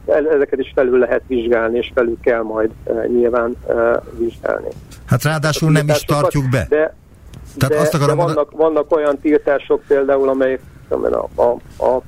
ezeket 0.05 0.59
is 0.59 0.71
felül 0.75 0.99
lehet 0.99 1.21
vizsgálni, 1.27 1.77
és 1.77 1.91
felül 1.93 2.17
kell 2.21 2.41
majd 2.41 2.71
nyilván 3.07 3.55
vizsgálni. 4.17 4.67
Hát 5.05 5.23
ráadásul 5.23 5.71
nem 5.71 5.87
is 5.87 6.01
tartjuk 6.01 6.49
be. 6.49 6.65
De, 6.69 6.95
Tehát 7.57 7.75
de, 7.75 7.81
azt 7.81 7.93
akarom 7.93 8.17
de 8.17 8.23
vannak, 8.23 8.51
vannak 8.51 8.95
olyan 8.95 9.19
tiltások 9.19 9.81
például, 9.87 10.29
amelyek 10.29 10.61
a, 10.89 11.41
a, 11.41 11.57
a 11.85 12.01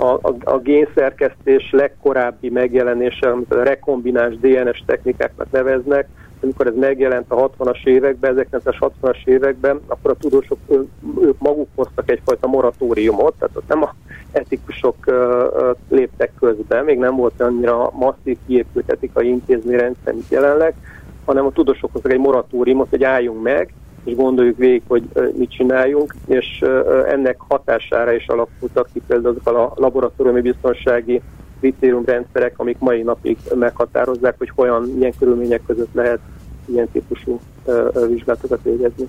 a, 0.00 0.12
a, 0.12 0.34
a 0.44 0.58
génszerkesztés 0.58 1.70
legkorábbi 1.70 2.50
megjelenése, 2.50 3.30
amit 3.30 3.52
a 3.52 3.62
rekombináns 3.62 4.36
DNS 4.38 4.82
technikáknak 4.86 5.50
neveznek, 5.50 6.08
amikor 6.42 6.66
ez 6.66 6.74
megjelent 6.74 7.30
a 7.30 7.50
60-as 7.50 7.86
években, 7.86 8.46
1960-as 8.52 9.16
években, 9.24 9.80
akkor 9.86 10.10
a 10.10 10.14
tudósok 10.14 10.58
ők 11.20 11.38
maguk 11.38 11.68
hoztak 11.74 12.10
egyfajta 12.10 12.46
moratóriumot, 12.46 13.34
tehát 13.38 13.56
ott 13.56 13.68
nem 13.68 13.82
a 13.82 13.94
etikusok 14.32 14.96
léptek 15.88 16.32
közbe, 16.38 16.82
még 16.82 16.98
nem 16.98 17.16
volt 17.16 17.40
annyira 17.40 17.90
masszív 17.92 18.36
kiépült 18.46 18.90
etikai 18.90 19.28
intézményrendszer, 19.28 20.12
mint 20.12 20.30
jelenleg, 20.30 20.74
hanem 21.24 21.46
a 21.46 21.52
tudósok 21.52 21.92
hoztak 21.92 22.12
egy 22.12 22.18
moratóriumot, 22.18 22.90
hogy 22.90 23.04
álljunk 23.04 23.42
meg, 23.42 23.72
és 24.08 24.14
gondoljuk 24.14 24.56
végig, 24.56 24.82
hogy 24.86 25.08
mit 25.36 25.50
csináljunk, 25.50 26.14
és 26.26 26.64
ennek 27.08 27.36
hatására 27.38 28.12
is 28.12 28.26
alakultak 28.26 28.88
ki 28.92 29.02
például 29.06 29.36
azok 29.44 29.56
a 29.56 29.72
laboratóriumi 29.76 30.40
biztonsági 30.40 31.22
kritériumrendszerek, 31.60 32.54
amik 32.56 32.78
mai 32.78 33.02
napig 33.02 33.36
meghatározzák, 33.54 34.34
hogy 34.38 34.50
hogyan, 34.54 34.82
milyen 34.82 35.12
körülmények 35.18 35.62
között 35.66 35.92
lehet 35.92 36.18
ilyen 36.64 36.88
típusú 36.92 37.40
vizsgálatokat 38.08 38.60
végezni. 38.62 39.08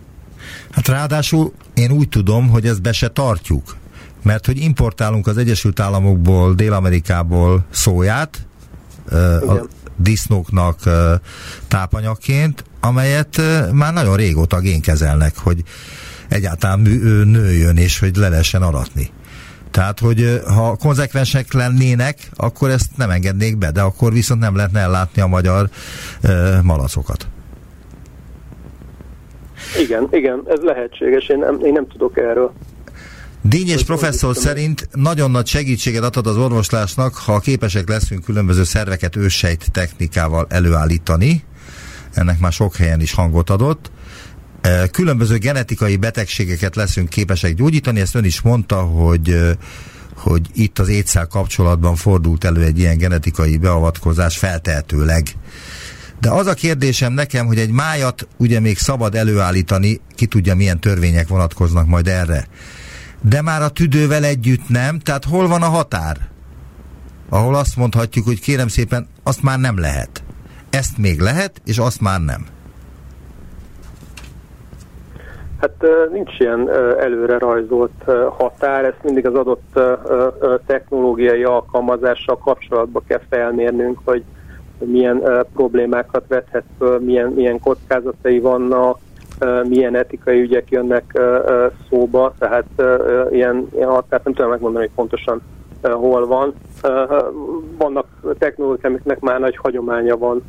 Hát 0.71 0.87
ráadásul 0.87 1.51
én 1.73 1.91
úgy 1.91 2.09
tudom, 2.09 2.49
hogy 2.49 2.65
ezt 2.65 2.81
be 2.81 2.91
se 2.91 3.07
tartjuk, 3.07 3.75
mert 4.23 4.45
hogy 4.45 4.57
importálunk 4.57 5.27
az 5.27 5.37
Egyesült 5.37 5.79
Államokból, 5.79 6.53
Dél-Amerikából 6.53 7.65
szóját, 7.69 8.37
a 9.47 9.53
disznóknak 10.01 10.79
tápanyagként, 11.67 12.63
amelyet 12.79 13.41
már 13.71 13.93
nagyon 13.93 14.15
régóta 14.15 14.59
génkezelnek, 14.59 15.37
hogy 15.37 15.63
egyáltalán 16.29 16.79
nőjön 17.25 17.77
és 17.77 17.99
hogy 17.99 18.15
le 18.15 18.29
lehessen 18.29 18.61
aratni. 18.61 19.11
Tehát, 19.71 19.99
hogy 19.99 20.41
ha 20.47 20.75
konzekvensek 20.75 21.53
lennének, 21.53 22.29
akkor 22.35 22.69
ezt 22.69 22.97
nem 22.97 23.09
engednék 23.09 23.57
be, 23.57 23.71
de 23.71 23.81
akkor 23.81 24.13
viszont 24.13 24.39
nem 24.39 24.55
lehetne 24.55 24.79
ellátni 24.79 25.21
a 25.21 25.27
magyar 25.27 25.69
malacokat. 26.63 27.27
Igen, 29.79 30.07
igen, 30.11 30.43
ez 30.47 30.59
lehetséges, 30.61 31.27
én 31.27 31.37
nem, 31.37 31.59
én 31.63 31.73
nem 31.73 31.87
tudok 31.87 32.17
erről. 32.17 32.53
Dényes 33.41 33.83
professzor 33.83 34.35
szerint 34.35 34.89
nagyon 34.91 35.31
nagy 35.31 35.47
segítséget 35.47 36.03
adhat 36.03 36.27
az 36.27 36.37
orvoslásnak, 36.37 37.15
ha 37.15 37.39
képesek 37.39 37.89
leszünk 37.89 38.23
különböző 38.23 38.63
szerveket 38.63 39.15
őssejt 39.15 39.71
technikával 39.71 40.47
előállítani. 40.49 41.43
Ennek 42.13 42.39
már 42.39 42.51
sok 42.51 42.75
helyen 42.75 43.01
is 43.01 43.13
hangot 43.13 43.49
adott. 43.49 43.91
Különböző 44.91 45.37
genetikai 45.37 45.97
betegségeket 45.97 46.75
leszünk 46.75 47.09
képesek 47.09 47.53
gyógyítani, 47.53 47.99
ezt 47.99 48.15
ön 48.15 48.23
is 48.23 48.41
mondta, 48.41 48.81
hogy 48.81 49.57
hogy 50.15 50.47
itt 50.53 50.79
az 50.79 50.87
étszel 50.87 51.27
kapcsolatban 51.27 51.95
fordult 51.95 52.43
elő 52.43 52.63
egy 52.63 52.79
ilyen 52.79 52.97
genetikai 52.97 53.57
beavatkozás 53.57 54.37
feltehetőleg. 54.37 55.27
De 56.19 56.29
az 56.29 56.47
a 56.47 56.53
kérdésem 56.53 57.13
nekem, 57.13 57.45
hogy 57.45 57.59
egy 57.59 57.71
májat 57.71 58.27
ugye 58.37 58.59
még 58.59 58.77
szabad 58.77 59.15
előállítani, 59.15 59.99
ki 60.15 60.25
tudja 60.25 60.55
milyen 60.55 60.79
törvények 60.79 61.27
vonatkoznak 61.27 61.87
majd 61.87 62.07
erre. 62.07 62.47
De 63.21 63.41
már 63.41 63.61
a 63.61 63.69
tüdővel 63.69 64.23
együtt 64.23 64.69
nem, 64.69 64.99
tehát 64.99 65.23
hol 65.23 65.47
van 65.47 65.61
a 65.61 65.65
határ? 65.65 66.17
Ahol 67.29 67.55
azt 67.55 67.77
mondhatjuk, 67.77 68.25
hogy 68.25 68.41
kérem 68.41 68.67
szépen, 68.67 69.07
azt 69.23 69.43
már 69.43 69.59
nem 69.59 69.79
lehet. 69.79 70.23
Ezt 70.69 70.97
még 70.97 71.19
lehet, 71.19 71.61
és 71.65 71.77
azt 71.77 72.01
már 72.01 72.19
nem. 72.19 72.45
Hát 75.59 75.85
nincs 76.11 76.39
ilyen 76.39 76.69
előre 76.99 77.37
rajzolt 77.37 78.03
határ, 78.37 78.85
ezt 78.85 79.03
mindig 79.03 79.25
az 79.25 79.33
adott 79.33 79.79
technológiai 80.65 81.43
alkalmazással 81.43 82.37
kapcsolatba 82.37 83.01
kell 83.07 83.21
felmérnünk, 83.29 83.99
hogy 84.03 84.23
milyen 84.77 85.23
problémákat 85.53 86.23
vethet 86.27 86.65
milyen, 86.99 87.29
milyen 87.29 87.59
kockázatai 87.59 88.39
vannak, 88.39 88.99
milyen 89.67 89.95
etikai 89.95 90.39
ügyek 90.39 90.69
jönnek 90.69 91.21
szóba, 91.89 92.33
tehát 92.39 92.65
ilyen, 93.31 93.67
ilyen 93.75 93.89
határt 93.89 94.23
nem 94.23 94.33
tudom 94.33 94.51
megmondani, 94.51 94.85
hogy 94.85 94.95
pontosan 94.95 95.41
hol 95.81 96.27
van. 96.27 96.53
Vannak 97.77 98.05
technológiák, 98.37 98.85
amiknek 98.85 99.19
már 99.19 99.39
nagy 99.39 99.57
hagyománya 99.57 100.17
van 100.17 100.43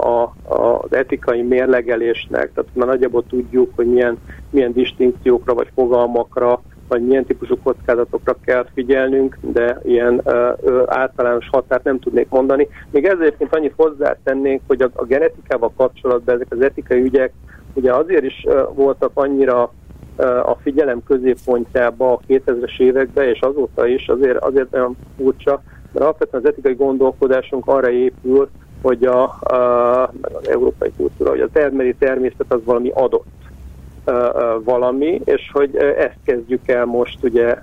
a, 0.00 0.32
az 0.54 0.92
etikai 0.92 1.42
mérlegelésnek, 1.42 2.52
tehát 2.54 2.70
már 2.72 2.88
nagyjából 2.88 3.24
tudjuk, 3.28 3.70
hogy 3.76 3.86
milyen, 3.86 4.18
milyen 4.50 4.72
distinkciókra 4.72 5.54
vagy 5.54 5.68
fogalmakra 5.74 6.60
vagy 6.90 7.06
milyen 7.06 7.24
típusú 7.24 7.56
kockázatokra 7.62 8.36
kell 8.44 8.66
figyelnünk, 8.74 9.38
de 9.40 9.80
ilyen 9.84 10.20
ö, 10.24 10.82
általános 10.86 11.48
határt 11.50 11.84
nem 11.84 11.98
tudnék 11.98 12.28
mondani. 12.28 12.68
Még 12.90 13.04
ezért 13.04 13.54
annyit 13.54 13.72
hozzátennénk, 13.76 14.60
hogy 14.66 14.82
a, 14.82 14.88
a 14.92 15.04
genetikával 15.04 15.72
kapcsolatban 15.76 16.34
ezek 16.34 16.46
az 16.50 16.60
etikai 16.60 17.00
ügyek 17.00 17.32
ugye 17.74 17.94
azért 17.94 18.24
is 18.24 18.46
voltak 18.74 19.10
annyira 19.14 19.72
a 20.44 20.54
figyelem 20.62 21.02
középpontjába 21.02 22.12
a 22.12 22.20
2000-es 22.28 22.80
években, 22.80 23.28
és 23.28 23.40
azóta 23.40 23.86
is 23.86 24.08
azért, 24.08 24.36
azért 24.36 24.74
olyan 24.74 24.96
furcsa, 25.16 25.62
mert 25.92 26.04
alapvetően 26.04 26.42
az 26.42 26.48
etikai 26.48 26.74
gondolkodásunk 26.74 27.66
arra 27.66 27.90
épül, 27.90 28.48
hogy 28.82 29.04
a, 29.04 29.22
a, 29.22 30.02
az 30.20 30.48
európai 30.48 30.92
kultúra, 30.96 31.30
hogy 31.30 31.40
a 31.40 31.50
termeli 31.52 31.94
természet 31.94 32.52
az 32.52 32.60
valami 32.64 32.90
adott 32.94 33.26
valami, 34.64 35.20
és 35.24 35.50
hogy 35.52 35.76
ezt 35.76 36.16
kezdjük 36.24 36.68
el 36.68 36.84
most 36.84 37.24
ugye 37.24 37.56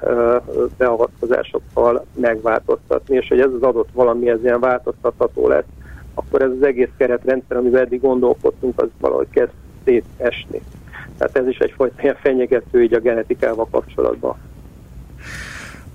beavatkozásokkal 0.78 2.06
megváltoztatni, 2.14 3.16
és 3.16 3.28
hogy 3.28 3.40
ez 3.40 3.52
az 3.54 3.62
adott 3.62 3.90
valami, 3.94 4.30
ez 4.30 4.44
ilyen 4.44 4.60
változtatható 4.60 5.48
lesz, 5.48 5.66
akkor 6.14 6.42
ez 6.42 6.50
az 6.50 6.64
egész 6.64 6.90
keretrendszer, 6.98 7.58
amivel 7.58 7.82
eddig 7.82 8.02
gondolkodtunk, 8.02 8.82
az 8.82 8.88
valahogy 9.00 9.30
kezd 9.30 9.52
szétesni. 9.88 10.62
Tehát 11.18 11.38
ez 11.38 11.48
is 11.48 11.58
egyfajta 11.58 12.02
ilyen 12.02 12.18
fenyegető 12.22 12.84
így 12.84 12.94
a 12.94 13.00
genetikával 13.00 13.68
kapcsolatban. 13.72 14.36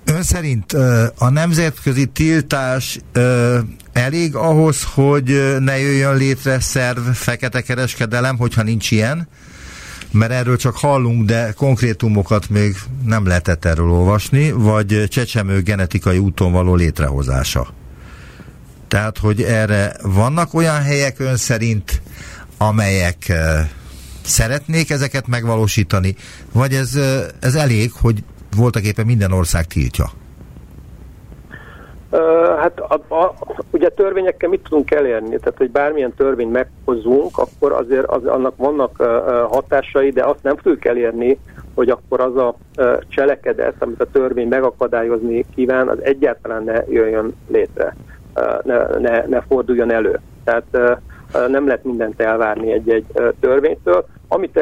Ön 0.05 0.23
szerint 0.23 0.73
a 1.19 1.29
nemzetközi 1.31 2.07
tiltás 2.07 2.99
elég 3.93 4.35
ahhoz, 4.35 4.85
hogy 4.95 5.57
ne 5.59 5.79
jöjjön 5.79 6.17
létre 6.17 6.61
szerv 6.61 7.01
fekete 7.01 7.61
kereskedelem, 7.61 8.37
hogyha 8.37 8.63
nincs 8.63 8.91
ilyen? 8.91 9.29
Mert 10.11 10.33
erről 10.33 10.57
csak 10.57 10.77
hallunk, 10.77 11.27
de 11.27 11.53
konkrétumokat 11.57 12.49
még 12.49 12.77
nem 13.05 13.27
lehetett 13.27 13.65
erről 13.65 13.91
olvasni, 13.91 14.51
vagy 14.51 15.05
csecsemő 15.09 15.63
genetikai 15.63 16.19
úton 16.19 16.53
való 16.53 16.75
létrehozása. 16.75 17.67
Tehát, 18.89 19.19
hogy 19.19 19.43
erre 19.43 19.97
vannak 20.03 20.55
olyan 20.55 20.83
helyek 20.83 21.19
ön 21.19 21.37
szerint, 21.37 22.03
amelyek 22.59 23.33
szeretnék 24.25 24.91
ezeket 24.91 25.27
megvalósítani, 25.27 26.15
vagy 26.53 26.73
ez, 26.73 26.99
ez 27.41 27.55
elég, 27.55 27.91
hogy 28.01 28.19
voltak 28.57 28.83
éppen 28.83 29.07
minden 29.07 29.33
ország 29.33 29.65
tiltja? 29.65 30.11
Hát 32.59 32.81
a, 32.81 33.15
a, 33.15 33.35
ugye 33.71 33.89
törvényekkel 33.89 34.49
mit 34.49 34.63
tudunk 34.63 34.91
elérni? 34.91 35.39
Tehát, 35.39 35.59
hogy 35.59 35.71
bármilyen 35.71 36.15
törvény 36.15 36.49
meghozunk, 36.49 37.39
akkor 37.39 37.73
azért 37.73 38.07
az, 38.07 38.25
annak 38.25 38.57
vannak 38.57 38.97
uh, 38.99 39.07
hatásai, 39.51 40.11
de 40.11 40.25
azt 40.25 40.43
nem 40.43 40.57
tudjuk 40.57 40.85
elérni, 40.85 41.39
hogy 41.75 41.89
akkor 41.89 42.21
az 42.21 42.37
a 42.37 42.55
uh, 42.77 42.99
cselekedet, 43.09 43.75
amit 43.79 44.01
a 44.01 44.11
törvény 44.11 44.49
megakadályozni 44.49 45.45
kíván, 45.55 45.89
az 45.89 45.99
egyáltalán 46.03 46.65
ne 46.65 46.85
jöjjön 46.89 47.35
létre, 47.49 47.97
ne, 48.63 48.99
ne, 48.99 49.27
ne 49.27 49.41
forduljon 49.41 49.93
elő. 49.93 50.21
Tehát 50.45 51.01
nem 51.49 51.67
lehet 51.67 51.85
mindent 51.85 52.21
elvárni 52.21 52.73
egy-egy 52.73 53.07
törvénytől. 53.41 54.07
Amit 54.29 54.57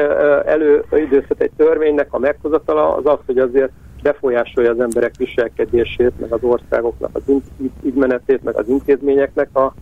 előidőzhet 0.45 1.41
egy 1.41 1.51
törvénynek 1.57 2.07
a 2.09 2.19
meghozatala, 2.19 2.95
az 2.95 3.05
az, 3.05 3.19
hogy 3.25 3.37
azért 3.37 3.71
befolyásolja 4.01 4.71
az 4.71 4.79
emberek 4.79 5.15
viselkedését, 5.17 6.19
meg 6.19 6.31
az 6.31 6.43
országoknak 6.43 7.09
az 7.13 7.21
ügymenetét, 7.83 8.43
meg 8.43 8.55
az 8.55 8.67
intézményeknek 8.67 9.57
a 9.57 9.73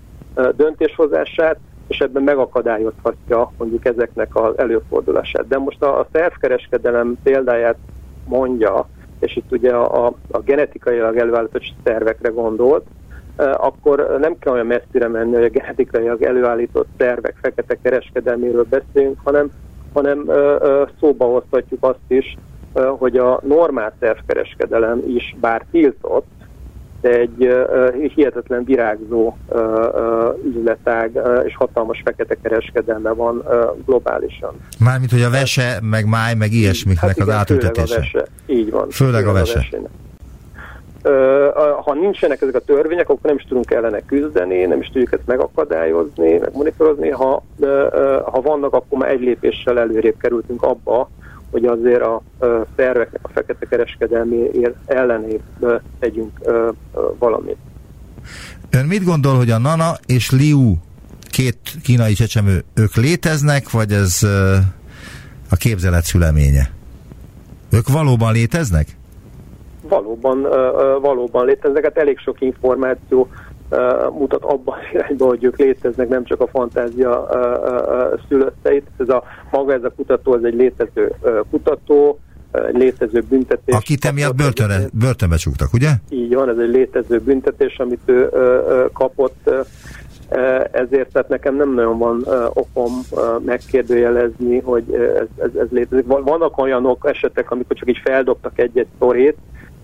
döntéshozását, 0.56 1.58
és 1.88 2.00
ebben 2.00 2.24
megakadályozhatja 2.24 3.52
mondjuk 3.58 3.86
ezeknek 3.86 4.36
az 4.36 4.58
előfordulását. 4.58 5.48
De 5.48 5.58
most 5.58 5.84
a, 5.84 6.00
a 6.00 6.08
szervkereskedelem 6.12 7.18
példáját 7.24 7.78
mondja, 8.26 8.88
és 9.20 9.36
itt 9.36 9.52
ugye 9.52 9.72
a, 9.72 10.06
a, 10.06 10.14
a 10.32 10.40
genetikailag 10.40 11.18
előállított 11.18 11.74
szervekre 11.84 12.30
gondolt, 12.30 12.86
akkor 13.40 14.18
nem 14.22 14.36
kell 14.40 14.54
olyan 14.54 14.66
messzire 14.66 15.08
menni, 15.08 15.34
hogy 15.34 15.44
a 15.44 15.50
genetikailag 15.50 16.22
előállított 16.22 16.88
szervek 16.98 17.36
fekete 17.42 17.78
kereskedelméről 17.82 18.66
beszélünk, 18.70 19.18
hanem, 19.24 19.52
hanem 19.94 20.32
szóba 21.00 21.26
hozhatjuk 21.26 21.84
azt 21.84 22.00
is, 22.08 22.38
hogy 22.74 23.18
a 23.18 23.40
normál 23.44 23.94
szervkereskedelem 24.00 25.02
is 25.08 25.36
bár 25.40 25.66
tiltott, 25.72 26.28
de 27.02 27.10
egy 27.10 28.12
hihetetlen 28.16 28.64
virágzó 28.64 29.38
üzletág 30.46 31.20
és 31.46 31.56
hatalmas 31.56 32.02
fekete 32.06 32.36
kereskedelme 32.42 33.12
van 33.12 33.44
globálisan. 33.86 34.54
Mármint, 34.80 35.12
hogy 35.12 35.22
a 35.22 35.30
vese, 35.30 35.80
meg 35.82 36.06
máj, 36.06 36.34
meg 36.34 36.52
ilyesmiknek 36.52 37.06
hát 37.06 37.16
igen, 37.16 37.28
az 37.28 37.34
átültetése. 37.34 38.02
Főleg 38.02 38.14
a 38.14 38.20
vese. 38.20 38.28
Így 38.46 38.72
van. 38.72 38.90
Főleg, 38.90 39.22
főleg 39.22 39.28
a 39.28 39.34
vese. 39.34 39.68
A 39.84 40.09
ha 41.84 41.94
nincsenek 41.94 42.42
ezek 42.42 42.56
a 42.56 42.60
törvények, 42.60 43.10
akkor 43.10 43.30
nem 43.30 43.36
is 43.36 43.44
tudunk 43.48 43.72
ellene 43.72 44.00
küzdeni, 44.06 44.66
nem 44.66 44.80
is 44.80 44.88
tudjuk 44.88 45.12
ezt 45.12 45.26
megakadályozni, 45.26 46.38
meg 46.38 46.50
monitorozni. 46.54 47.10
Ha, 47.10 47.44
ha 48.26 48.42
vannak, 48.42 48.74
akkor 48.74 48.98
már 48.98 49.10
egy 49.10 49.22
lépéssel 49.22 49.80
előrébb 49.80 50.18
kerültünk 50.18 50.64
abba, 50.64 51.10
hogy 51.52 51.66
azért 51.66 52.02
a 52.02 52.22
szerveknek 52.76 53.20
a 53.24 53.30
fekete 53.34 53.66
kereskedelmi 53.66 54.50
ellenébb 54.86 55.42
tegyünk 56.00 56.40
valamit. 57.20 57.58
Ön 58.70 58.86
mit 58.86 59.04
gondol, 59.04 59.36
hogy 59.36 59.52
a 59.52 59.58
Nana 59.58 59.98
és 60.06 60.32
Liu 60.32 60.76
két 61.30 61.58
kínai 61.84 62.14
csecsemő, 62.14 62.64
ők 62.74 62.96
léteznek, 62.96 63.72
vagy 63.72 63.92
ez 63.92 64.24
a 65.50 65.56
képzelet 65.56 66.04
szüleménye? 66.04 66.72
Ők 67.72 67.88
valóban 67.88 68.34
léteznek? 68.34 68.98
Valóban, 69.90 70.42
valóban 71.02 71.46
léteznek. 71.46 71.84
Hát 71.84 71.98
elég 71.98 72.20
sok 72.20 72.42
információ 72.42 73.28
mutat 74.12 74.44
abban 74.44 74.78
az 74.78 74.86
irányba, 74.94 75.26
hogy 75.26 75.44
ők 75.44 75.58
léteznek, 75.58 76.08
nem 76.08 76.24
csak 76.24 76.42
a 76.42 76.48
fantázia 76.48 77.28
szülötteit. 78.28 78.88
Ez 78.98 79.10
a, 79.10 79.24
maga 79.52 79.74
ez 79.74 79.84
a 79.84 79.92
kutató, 79.96 80.36
ez 80.36 80.44
egy 80.44 80.56
létező 80.56 81.16
kutató, 81.50 82.20
egy 82.52 82.78
létező 82.78 83.24
büntetés. 83.30 83.76
Akit 83.76 84.06
emiatt 84.06 84.36
börtönre, 84.36 84.78
börtönbe 84.94 85.36
csuktak, 85.36 85.74
ugye? 85.74 85.90
Így 86.10 86.34
van, 86.34 86.50
ez 86.50 86.58
egy 86.58 86.70
létező 86.70 87.20
büntetés, 87.20 87.78
amit 87.78 88.02
ő 88.06 88.30
kapott 88.94 89.50
ezért 90.72 91.12
tehát 91.12 91.30
nekem 91.30 91.56
nem 91.56 91.74
nagyon 91.74 91.98
van 91.98 92.26
okom 92.54 92.92
megkérdőjelezni, 93.46 94.60
hogy 94.60 94.84
ez, 94.94 95.28
ez, 95.38 95.50
ez 95.62 95.68
létezik. 95.72 96.06
Vannak 96.08 96.58
olyanok 96.58 97.08
esetek, 97.10 97.52
amikor 97.52 97.76
csak 97.76 97.90
így 97.90 98.02
feldobtak 98.04 98.60
egy-egy 98.60 98.88
szorét, 99.00 99.38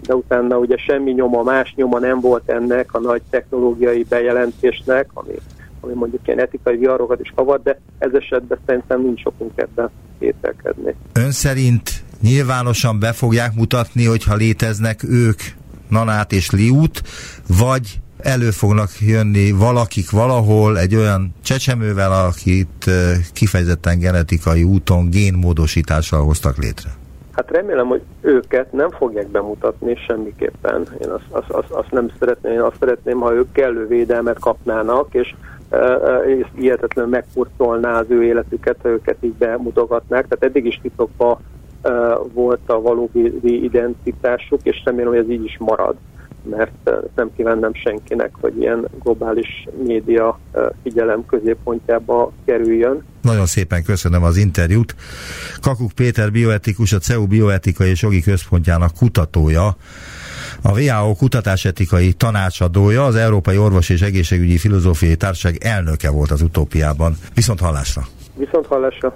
de 0.06 0.16
utána 0.16 0.58
ugye 0.58 0.78
semmi 0.78 1.12
nyoma, 1.12 1.44
más 1.44 1.74
nyoma 1.76 2.00
nem 2.00 2.20
volt 2.20 2.50
ennek 2.50 2.94
a 2.94 3.00
nagy 3.00 3.22
technológiai 3.30 4.06
bejelentésnek, 4.10 5.10
ami, 5.14 5.34
ami 5.80 5.94
mondjuk 5.94 6.28
ilyen 6.28 6.40
etikai 6.40 6.78
viharokat 6.78 7.20
is 7.20 7.32
kavar, 7.36 7.62
de 7.64 7.80
ez 7.98 8.12
esetben 8.14 8.60
szerintem 8.66 9.02
nincs 9.02 9.26
okunk 9.26 9.52
ebben 9.56 9.90
kételkedni. 10.20 10.96
Ön 11.14 11.32
szerint 11.32 12.04
nyilvánosan 12.22 13.00
be 13.00 13.12
fogják 13.12 13.56
mutatni, 13.56 14.06
hogyha 14.06 14.36
léteznek 14.36 15.04
ők, 15.04 15.40
Nanát 15.90 16.32
és 16.32 16.50
Liút, 16.50 17.02
vagy 17.48 18.00
elő 18.18 18.52
fognak 18.52 18.90
jönni 19.00 19.52
valakik 19.52 20.10
valahol 20.10 20.80
egy 20.80 20.96
olyan 20.96 21.34
csecsemővel, 21.44 22.26
akit 22.26 22.92
kifejezetten 23.34 24.00
genetikai 24.00 24.64
úton 24.64 25.10
génmódosítással 25.10 26.24
hoztak 26.24 26.58
létre? 26.58 26.90
Hát 27.36 27.52
remélem, 27.52 27.88
hogy 27.88 28.02
őket 28.22 28.72
nem 28.72 28.90
fogják 28.90 29.28
bemutatni 29.28 29.96
semmiképpen. 29.96 30.88
Én 31.02 31.10
azt, 31.10 31.26
azt, 31.30 31.50
azt, 31.50 31.72
azt 31.72 31.92
nem 31.92 32.10
szeretném, 32.20 32.54
én 32.54 32.62
azt 32.62 32.80
szeretném, 32.80 33.20
ha 33.20 33.34
ők 33.34 33.52
kellő 33.52 33.88
védelmet 33.88 34.40
kapnának, 34.40 35.14
és 35.14 35.36
és 36.26 36.46
hihetetlen 36.56 37.10
megkurcolná 37.10 38.00
az 38.00 38.06
ő 38.10 38.24
életüket, 38.24 38.78
ha 38.82 38.90
őket 38.90 39.18
így 39.20 39.34
bemutogatnák. 39.34 40.28
Tehát 40.28 40.44
eddig 40.44 40.66
is 40.66 40.80
titokban 40.82 41.38
volt 42.34 42.60
a 42.66 42.82
valódi 42.82 43.64
identitásuk, 43.64 44.60
és 44.64 44.82
remélem, 44.86 45.10
hogy 45.10 45.20
ez 45.20 45.30
így 45.30 45.44
is 45.44 45.58
marad 45.60 45.96
mert 46.50 46.90
nem 47.16 47.32
kívánnám 47.36 47.74
senkinek, 47.74 48.32
hogy 48.42 48.58
ilyen 48.58 48.88
globális 49.04 49.68
média 49.86 50.40
figyelem 50.84 51.26
középpontjába 51.26 52.32
kerüljön. 52.46 53.04
Nagyon 53.22 53.46
szépen 53.46 53.84
köszönöm 53.84 54.24
az 54.24 54.38
interjút. 54.38 54.96
Kakuk 55.62 55.92
Péter 55.92 56.32
bioetikus, 56.32 56.94
a 56.94 56.98
CEU 56.98 57.28
bioetikai 57.28 57.90
és 57.90 58.02
jogi 58.02 58.22
központjának 58.22 58.92
kutatója, 58.98 59.76
a 60.62 60.80
WHO 60.80 61.16
kutatásetikai 61.16 62.14
tanácsadója, 62.14 63.06
az 63.06 63.16
Európai 63.16 63.58
Orvos 63.58 63.90
és 63.90 64.02
Egészségügyi 64.02 64.58
Filozófiai 64.58 65.16
Társaság 65.16 65.58
elnöke 65.64 66.10
volt 66.10 66.32
az 66.32 66.42
utópiában. 66.42 67.18
Viszont 67.34 67.60
hallásra! 67.60 68.02
Viszont 68.38 68.66
hallásra! 68.66 69.16